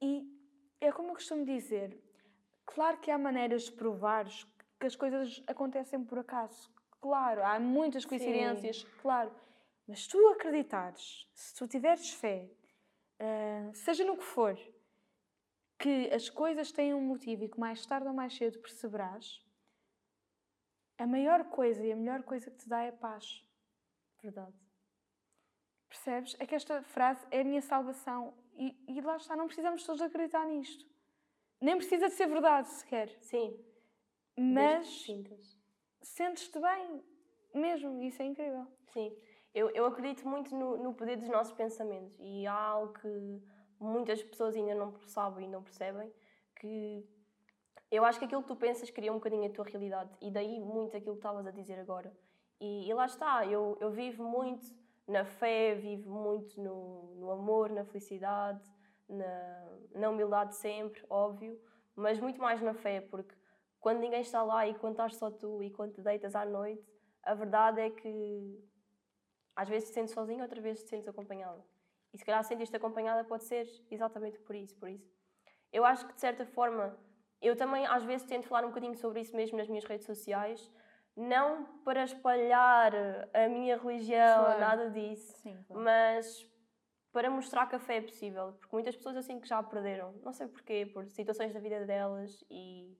[0.00, 0.30] E
[0.80, 2.00] é como eu costumo dizer,
[2.64, 4.26] claro que há maneiras de provar
[4.78, 6.77] que as coisas acontecem por acaso.
[7.00, 8.88] Claro, há muitas coincidências, Sim.
[9.00, 9.30] claro.
[9.86, 12.50] Mas tu acreditares, se tu tiveres fé,
[13.20, 14.58] uh, seja no que for,
[15.78, 19.40] que as coisas têm um motivo e que mais tarde ou mais cedo perceberás,
[20.98, 23.44] a maior coisa e a melhor coisa que te dá é paz.
[24.20, 24.54] Verdade.
[25.88, 26.36] Percebes?
[26.40, 28.34] É que esta frase é a minha salvação.
[28.54, 30.84] E, e lá está, não precisamos todos acreditar nisto.
[31.60, 33.16] Nem precisa de ser verdade sequer.
[33.20, 33.56] Sim.
[34.36, 35.06] Mas
[36.08, 37.02] sentes-te bem
[37.54, 38.66] mesmo, isso é incrível.
[38.88, 39.14] Sim.
[39.54, 43.42] Eu, eu acredito muito no, no poder dos nossos pensamentos e há algo que
[43.80, 46.12] muitas pessoas ainda não sabem e não percebem,
[46.56, 47.06] que
[47.90, 50.60] eu acho que aquilo que tu pensas cria um bocadinho a tua realidade e daí
[50.60, 52.12] muito aquilo que estavas a dizer agora.
[52.60, 54.66] E, e, lá está, eu, eu vivo muito
[55.06, 58.62] na fé, vivo muito no, no amor, na felicidade,
[59.08, 61.58] na, na humildade sempre, óbvio,
[61.94, 63.34] mas muito mais na fé, porque
[63.80, 66.84] quando ninguém está lá e quando estás só tu e quando te deitas à noite,
[67.22, 68.64] a verdade é que
[69.54, 71.64] às vezes te sentes sozinho, outras vezes te sentes acompanhado.
[72.12, 75.12] E se calhar sentir-te acompanhada pode ser exatamente por isso, por isso.
[75.72, 76.98] Eu acho que de certa forma,
[77.40, 80.72] eu também às vezes tento falar um bocadinho sobre isso mesmo nas minhas redes sociais,
[81.16, 82.92] não para espalhar
[83.34, 84.60] a minha religião, claro.
[84.60, 85.82] nada disso, Sim, claro.
[85.82, 86.48] mas
[87.12, 90.32] para mostrar que a fé é possível, porque muitas pessoas assim que já perderam, não
[90.32, 92.96] sei porquê, por situações da vida delas e,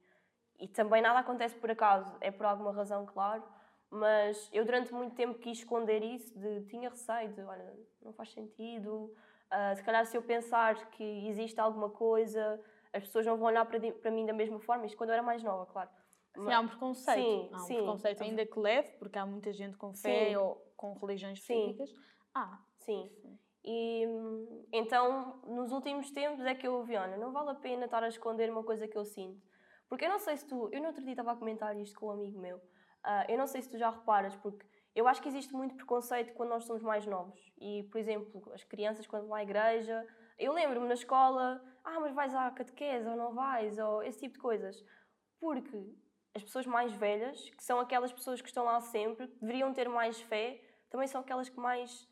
[0.58, 3.42] e também nada acontece por acaso, é por alguma razão, claro,
[3.90, 8.32] mas eu durante muito tempo quis esconder isso, de tinha receio de, olha, não faz
[8.32, 9.14] sentido,
[9.52, 12.60] uh, se calhar se eu pensar que existe alguma coisa,
[12.92, 15.22] as pessoas não vão olhar para, para mim da mesma forma, isto quando eu era
[15.22, 15.90] mais nova, claro.
[16.34, 17.24] Sim, mas, há um preconceito.
[17.24, 17.74] Sim, há um sim.
[17.76, 20.36] preconceito ainda que leve, porque há muita gente com fé sim.
[20.36, 21.90] ou com religiões específicas.
[22.34, 23.10] Ah, sim.
[23.22, 23.38] sim.
[23.64, 24.04] E
[24.72, 28.08] então, nos últimos tempos é que eu ouvi, olha, não vale a pena estar a
[28.08, 29.47] esconder uma coisa que eu sinto.
[29.88, 32.06] Porque eu não sei se tu, eu no outro dia estava a comentar isto com
[32.06, 32.60] um amigo meu,
[33.04, 36.34] Uh, eu não sei se tu já reparas, porque eu acho que existe muito preconceito
[36.34, 37.40] quando nós somos mais novos.
[37.58, 40.06] E, por exemplo, as crianças quando vão à igreja,
[40.38, 44.34] eu lembro-me na escola, ah, mas vais à catequese ou não vais, ou esse tipo
[44.34, 44.84] de coisas.
[45.40, 45.94] Porque
[46.34, 49.88] as pessoas mais velhas, que são aquelas pessoas que estão lá sempre, que deveriam ter
[49.88, 50.60] mais fé,
[50.90, 52.08] também são aquelas que mais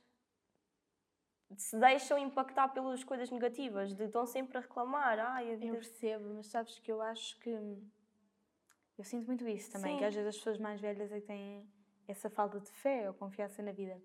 [1.57, 5.18] se deixam impactar pelas coisas negativas, de estão sempre a reclamar.
[5.18, 5.66] Ai, a vida...
[5.66, 9.99] Eu percebo, mas sabes que eu acho que eu sinto muito isso também, Sim.
[9.99, 11.68] que às vezes as pessoas mais velhas é que têm
[12.09, 14.01] essa falta de fé ou confiança na vida.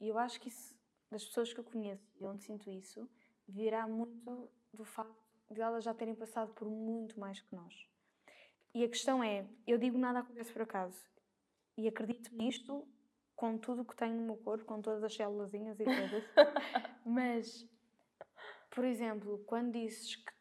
[0.00, 0.74] E eu acho que isso,
[1.10, 3.08] das pessoas que eu conheço e onde sinto isso,
[3.48, 5.20] virá muito do facto
[5.50, 7.86] de elas já terem passado por muito mais que nós.
[8.72, 10.96] E a questão é, eu digo nada acontece por acaso.
[11.76, 12.86] E acredito nisto
[13.40, 16.24] com tudo o que tenho no meu corpo, com todas as célulazinhas e todas.
[17.06, 17.66] Mas,
[18.68, 20.32] por exemplo, quando dizes que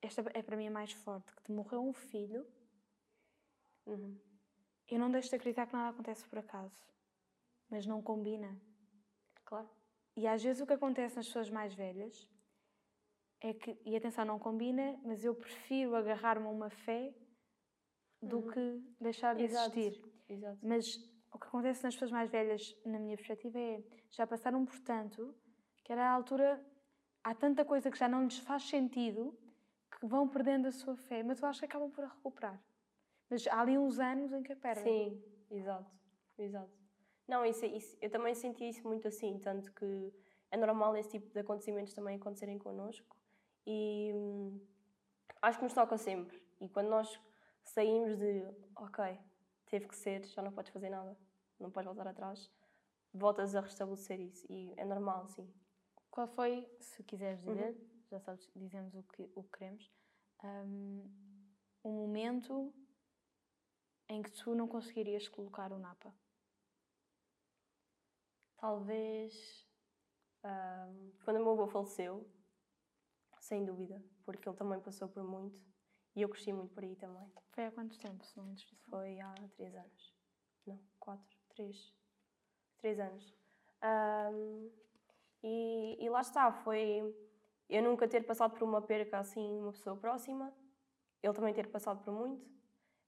[0.00, 2.46] esta é para mim a mais forte, que te morreu um filho,
[3.86, 4.16] Uhum.
[4.88, 6.86] Eu não deixo de acreditar que nada acontece por acaso,
[7.68, 8.60] mas não combina.
[9.44, 9.68] Claro.
[10.16, 12.28] E às vezes o que acontece nas pessoas mais velhas
[13.40, 17.14] é que, e atenção, não combina, mas eu prefiro agarrar-me a uma fé
[18.20, 18.50] do uhum.
[18.50, 19.78] que deixar de Exato.
[19.78, 20.04] existir.
[20.28, 20.58] Exato.
[20.62, 24.78] Mas o que acontece nas pessoas mais velhas, na minha perspectiva, é já passaram por
[24.80, 25.34] tanto
[25.84, 26.64] que era a altura,
[27.22, 29.36] há tanta coisa que já não lhes faz sentido
[29.90, 32.62] que vão perdendo a sua fé, mas eu acho que acabam por a recuperar.
[33.28, 34.84] Mas há ali uns anos em que a perdem.
[34.84, 35.90] Sim, exato,
[36.38, 36.70] exato.
[37.26, 40.12] Não, isso, isso, eu também senti isso muito assim, tanto que
[40.50, 43.16] é normal esse tipo de acontecimentos também acontecerem connosco
[43.66, 44.60] e hum,
[45.40, 46.42] acho que nos toca sempre.
[46.60, 47.20] E quando nós
[47.64, 49.18] saímos de, ok,
[49.70, 51.16] teve que ser, já não podes fazer nada,
[51.58, 52.50] não podes voltar atrás,
[53.12, 55.48] voltas a restabelecer isso e é normal, sim.
[56.10, 58.02] Qual foi, se quiseres dizer, uhum.
[58.10, 59.90] já sabes, dizemos o que, o que queremos,
[60.42, 61.08] um,
[61.84, 62.74] um momento
[64.08, 66.12] em que tu não conseguirias colocar o Napa?
[68.56, 69.68] Talvez
[70.44, 72.28] um, quando o meu avô faleceu,
[73.38, 75.69] sem dúvida, porque ele também passou por muito
[76.14, 77.30] e eu cresci muito por aí também.
[77.52, 78.56] Foi há quanto tempo, se não me
[78.88, 80.14] Foi há três anos.
[80.66, 81.92] Não, quatro, três.
[82.78, 83.34] Três anos.
[83.82, 84.70] Um,
[85.42, 87.14] e, e lá está, foi
[87.68, 90.52] eu nunca ter passado por uma perca assim, uma pessoa próxima,
[91.22, 92.44] ele também ter passado por muito,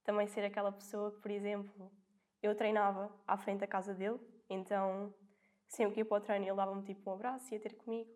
[0.05, 1.93] também ser aquela pessoa que, por exemplo,
[2.41, 5.13] eu treinava à frente da casa dele, então
[5.67, 8.11] sempre que ia para o treino ele dava-me tipo um abraço, ia ter comigo.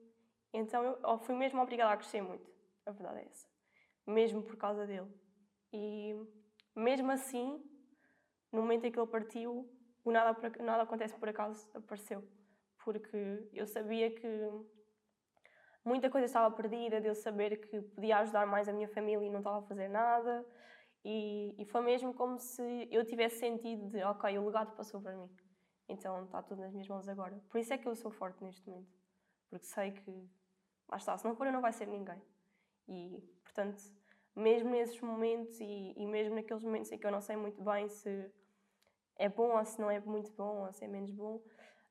[0.53, 2.49] Então eu fui mesmo obrigada a crescer muito,
[2.87, 3.56] a verdade é essa.
[4.07, 5.11] Mesmo por causa dele.
[5.73, 6.15] E
[6.75, 7.63] mesmo assim,
[8.53, 9.69] no momento em que ele partiu,
[10.05, 12.23] o nada, nada acontece por acaso apareceu.
[12.85, 14.29] Porque eu sabia que
[15.85, 19.31] muita coisa estava perdida, de eu saber que podia ajudar mais a minha família e
[19.31, 20.47] não estava a fazer nada.
[21.05, 25.17] E, e foi mesmo como se eu tivesse sentido de, ok, o legado passou para
[25.17, 25.31] mim.
[25.89, 27.41] Então está tudo nas minhas mãos agora.
[27.49, 28.93] Por isso é que eu sou forte neste momento.
[29.49, 30.11] Porque sei que,
[30.89, 32.21] lá está, se não for eu não vai ser ninguém.
[32.89, 33.83] E, portanto,
[34.35, 37.89] mesmo nesses momentos e, e mesmo naqueles momentos em que eu não sei muito bem
[37.89, 38.31] se
[39.17, 41.37] é bom ou se não é muito bom ou se é menos bom,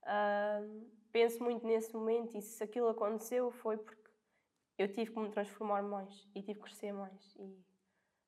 [0.03, 4.11] uh, penso muito nesse momento e se aquilo aconteceu foi porque
[4.77, 7.35] eu tive que me transformar mais e tive que crescer mais.
[7.37, 7.65] E,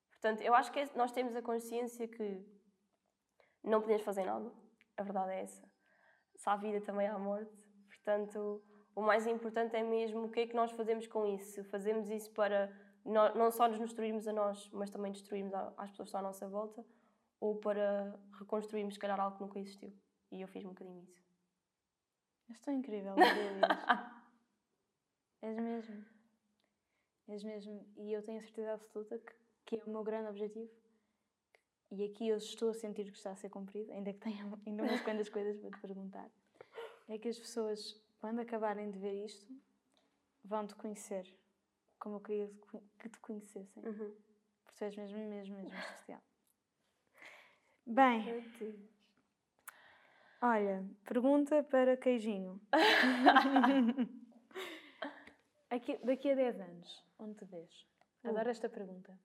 [0.10, 2.44] portanto, eu acho que é, nós temos a consciência que
[3.64, 4.52] não podemos fazer nada,
[4.96, 5.70] a verdade é essa.
[6.36, 7.68] Se há vida, também há morte.
[7.88, 8.64] Portanto,
[8.98, 11.64] o mais importante é mesmo o que é que nós fazemos com isso.
[11.66, 12.76] Fazemos isso para
[13.06, 16.48] não só nos destruirmos a nós, mas também destruirmos as pessoas que estão à nossa
[16.48, 16.84] volta,
[17.40, 19.94] ou para reconstruirmos, se calhar, algo que nunca existiu.
[20.32, 21.22] E eu fiz um bocadinho isso.
[22.50, 23.14] És tão incrível,
[25.44, 26.06] És mesmo.
[27.28, 27.86] És mesmo.
[27.98, 29.34] E eu tenho a certeza absoluta que,
[29.64, 30.72] que é o meu grande objetivo.
[31.92, 34.84] E aqui eu estou a sentir que está a ser cumprido, ainda que tenha ainda
[34.84, 36.32] umas quantas coisas para te perguntar.
[37.08, 37.96] É que as pessoas,
[38.28, 39.48] quando acabarem de ver isto,
[40.44, 41.26] vão te conhecer
[41.98, 42.52] como eu queria
[43.00, 43.82] que te conhecessem.
[43.86, 44.14] Uhum.
[44.66, 46.22] Porque tu és mesmo, mesmo, mesmo especial.
[47.86, 48.44] Bem.
[50.42, 52.60] Olha, pergunta para Queijinho.
[55.70, 57.88] Aqui, daqui a 10 anos, onde te vês?
[58.26, 58.30] Uh.
[58.32, 59.18] Adoro esta pergunta.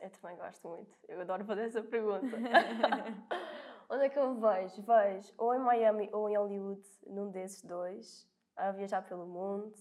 [0.00, 0.96] Eu também gosto muito.
[1.06, 2.34] Eu adoro fazer essa pergunta.
[3.90, 4.80] onde é que eu me vejo?
[4.80, 8.26] Vejo ou em Miami ou em Hollywood, num desses dois,
[8.56, 9.74] a viajar pelo mundo,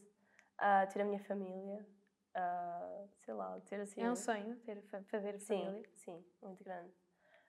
[0.57, 1.85] a ter a minha família,
[2.33, 4.01] a, sei lá, ter assim.
[4.01, 5.83] É um sonho ter, fazer família?
[5.95, 6.93] Sim, sim, muito grande.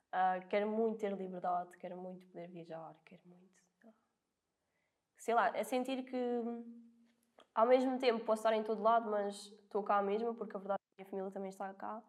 [0.08, 3.56] Uh, quero muito ter liberdade, quero muito poder viajar, quero muito.
[5.18, 6.42] Sei lá, é sentir que
[7.52, 10.80] ao mesmo tempo posso estar em todo lado, mas estou cá mesmo, porque a verdade
[10.98, 12.02] é que a minha família também está cá.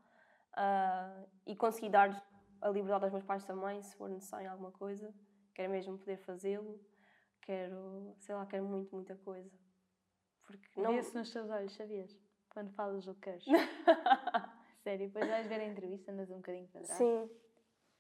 [0.54, 2.24] Uh, e conseguir dar
[2.62, 5.14] a liberdade aos meus pais também, se for necessário alguma coisa.
[5.54, 6.80] Quero mesmo poder fazê-lo.
[7.48, 9.58] Quero, sei lá, quero muito, muita coisa.
[10.44, 10.92] Porque não...
[10.92, 12.14] Vê-se nos teus olhos, sabias?
[12.50, 13.46] Quando falas o que queres.
[14.84, 16.98] Sério, depois vais ver a entrevista, andas um bocadinho para trás.
[16.98, 17.32] Sim,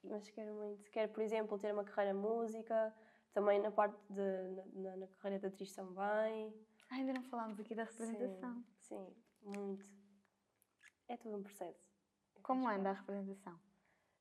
[0.03, 0.91] mas quero muito.
[0.91, 2.93] Quero, por exemplo, ter uma carreira música,
[3.31, 4.81] também na parte de.
[4.81, 6.53] na, na carreira de atriz também.
[6.89, 8.65] Ah, ainda não falámos aqui da representação.
[8.81, 9.89] Sim, sim, muito.
[11.07, 11.89] É tudo um processo.
[12.43, 13.57] Como anda a representação?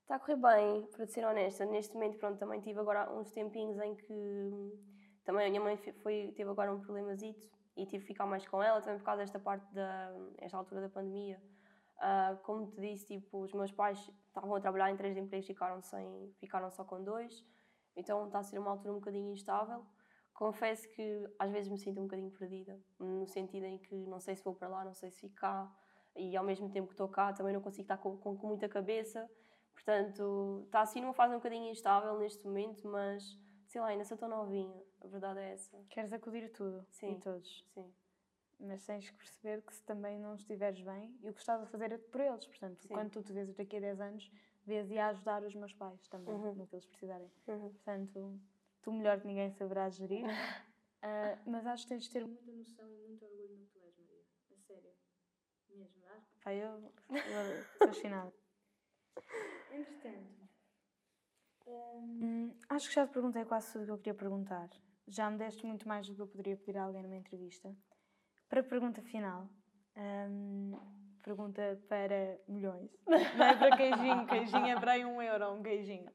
[0.03, 1.64] Está a correr bem, para ser honesta.
[1.64, 4.95] Neste momento, pronto, também tive agora uns tempinhos em que
[5.27, 8.62] também a minha mãe foi, teve agora um problemazito e tive que ficar mais com
[8.62, 11.43] ela, também por causa desta parte da esta altura da pandemia.
[11.97, 13.99] Uh, como te disse, tipo, os meus pais
[14.29, 17.45] estavam a trabalhar em três empregos ficaram, sem, ficaram só com dois,
[17.97, 19.85] então está a ser uma altura um bocadinho instável.
[20.33, 24.37] Confesso que às vezes me sinto um bocadinho perdida, no sentido em que não sei
[24.37, 25.68] se vou para lá, não sei se fico cá,
[26.14, 28.68] e ao mesmo tempo que estou cá também não consigo estar com, com, com muita
[28.68, 29.29] cabeça.
[29.74, 34.16] Portanto, está assim numa fase um bocadinho instável neste momento, mas sei lá, ainda sou
[34.16, 35.84] tão novinha, a verdade é essa.
[35.88, 37.64] Queres acudir tudo sim, e todos.
[37.74, 37.92] Sim
[38.59, 41.66] mas tens que perceber que se também não estiveres bem, e o que estás a
[41.66, 42.46] fazer é por eles.
[42.46, 42.88] Portanto, Sim.
[42.88, 44.30] quando tu te vês daqui a 10 anos,
[44.64, 46.54] vês e a ajudar os meus pais também, uhum.
[46.54, 47.30] no que eles precisarem.
[47.46, 47.70] Uhum.
[47.70, 48.40] Portanto,
[48.82, 50.26] tu melhor que ninguém saberás gerir, uh,
[51.46, 53.98] mas acho que tens de ter muita noção e muito orgulho no que tu és,
[53.98, 54.24] Maria.
[54.50, 54.90] A sério.
[55.70, 56.20] Mesmo, ah?
[56.42, 58.32] Pai, eu estou fascinada.
[59.70, 60.48] Entretanto,
[61.66, 64.70] hum, acho que já te perguntei quase tudo o que eu queria perguntar.
[65.09, 67.74] Já me deste muito mais do que eu poderia pedir a alguém numa entrevista.
[68.48, 69.48] Para a pergunta final,
[69.96, 70.72] hum,
[71.22, 72.90] pergunta para milhões.
[73.38, 76.11] Não é para queijinho, queijinho é para aí um euro, um queijinho.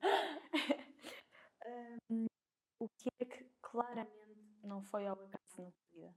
[2.10, 2.26] Hum,
[2.80, 6.16] o que é que claramente não foi ao acaso na tua vida?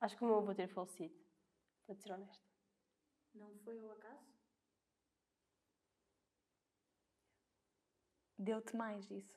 [0.00, 1.14] Acho que o meu avô ter falecido,
[1.86, 2.44] para ser honesta.
[3.34, 4.25] Não foi ao acaso?
[8.38, 9.36] Deu-te mais isso.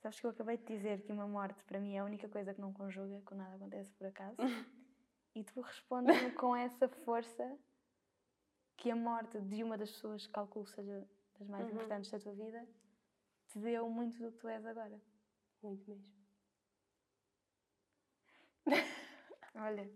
[0.00, 2.54] Sabes que eu acabei de dizer que uma morte para mim é a única coisa
[2.54, 4.36] que não conjuga, que nada acontece por acaso.
[5.34, 7.58] e tu respondes-me com essa força
[8.76, 11.06] que a morte de uma das pessoas que calculo seja
[11.38, 11.74] das mais Uhum.
[11.74, 12.66] importantes da tua vida
[13.48, 14.98] te deu muito do que tu és agora.
[15.62, 16.14] Muito mesmo.
[19.54, 19.90] Olha,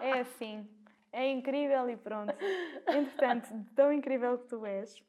[0.00, 0.66] é assim.
[1.12, 2.32] É incrível e pronto.
[2.86, 5.02] Entretanto, tão incrível que tu és,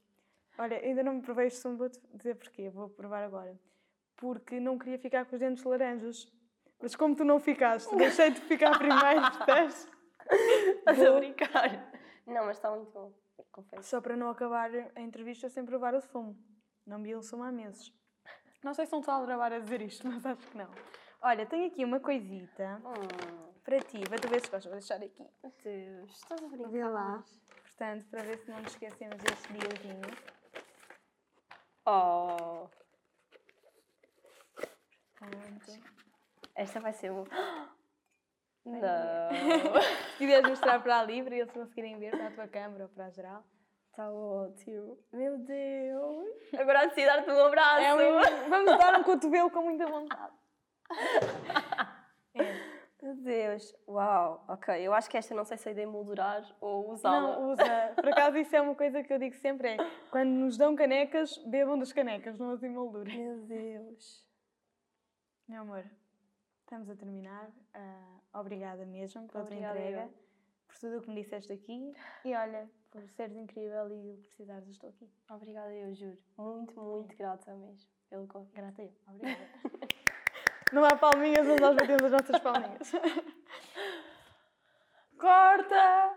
[0.60, 3.60] olha, ainda não me provei este sumo, vou-te dizer porquê, vou provar agora.
[4.16, 6.32] Porque não queria ficar com os dentes laranjas.
[6.82, 9.88] Mas como tu não ficaste, deixei-te ficar primeiro, percebes?
[10.80, 11.92] Estás a Vou- brincar?
[12.28, 13.12] Não, mas está muito bom,
[13.52, 13.90] confesso.
[13.90, 16.38] Só para não acabar a entrevista sem provar o sumo.
[16.86, 17.92] Não bebi um sumo há meses.
[18.64, 20.70] Não sei se não estou a gravar a dizer isto, mas acho que não.
[21.22, 24.66] Olha, tenho aqui uma coisita Hum, para ti, para tu ver se gostas.
[24.66, 25.26] Vou deixar aqui.
[25.64, 26.70] Deus, estás a brincar?
[26.70, 27.24] Vê lá.
[27.64, 30.39] Portanto, para ver se não nos esquecemos deste diazinho.
[31.92, 32.68] Oh,
[35.16, 35.72] Pronto.
[36.56, 37.24] esta vai ser um...
[38.64, 38.80] Não.
[40.12, 43.06] Se quiseres mostrar para ali, para eles conseguirem ver, para a tua câmara ou para
[43.08, 43.44] a geral.
[43.90, 45.00] Está ótimo.
[45.12, 46.54] Meu Deus.
[46.60, 47.82] Agora há de dar-te um abraço.
[47.82, 50.34] É um- Vamos dar um cotovelo com muita vontade.
[53.02, 53.74] Meu Deus.
[53.88, 54.44] Uau.
[54.48, 57.38] Ok, eu acho que esta não sei se é de emoldurar ou usá-la.
[57.40, 57.94] Não, usa.
[57.96, 59.78] Por acaso, isso é uma coisa que eu digo sempre: é
[60.12, 63.18] quando nos dão canecas, bebam das canecas, não as emoldurem.
[63.18, 64.28] Meu Deus.
[65.48, 65.86] Meu amor,
[66.62, 67.50] estamos a terminar.
[67.74, 70.14] Ah, obrigada mesmo pela Obrigada, tua entrega, eu.
[70.68, 71.94] por tudo o que me disseste aqui.
[72.26, 75.10] E olha, por seres incrível e precisares, estou aqui.
[75.30, 76.18] Obrigada, eu juro.
[76.38, 78.56] Muito, muito grata mesmo pelo convite.
[78.56, 78.92] Grata eu.
[79.08, 79.48] Obrigada.
[80.72, 82.92] não há palminhas, mas nós batemos as nossas palminhas.
[85.18, 86.14] Corta!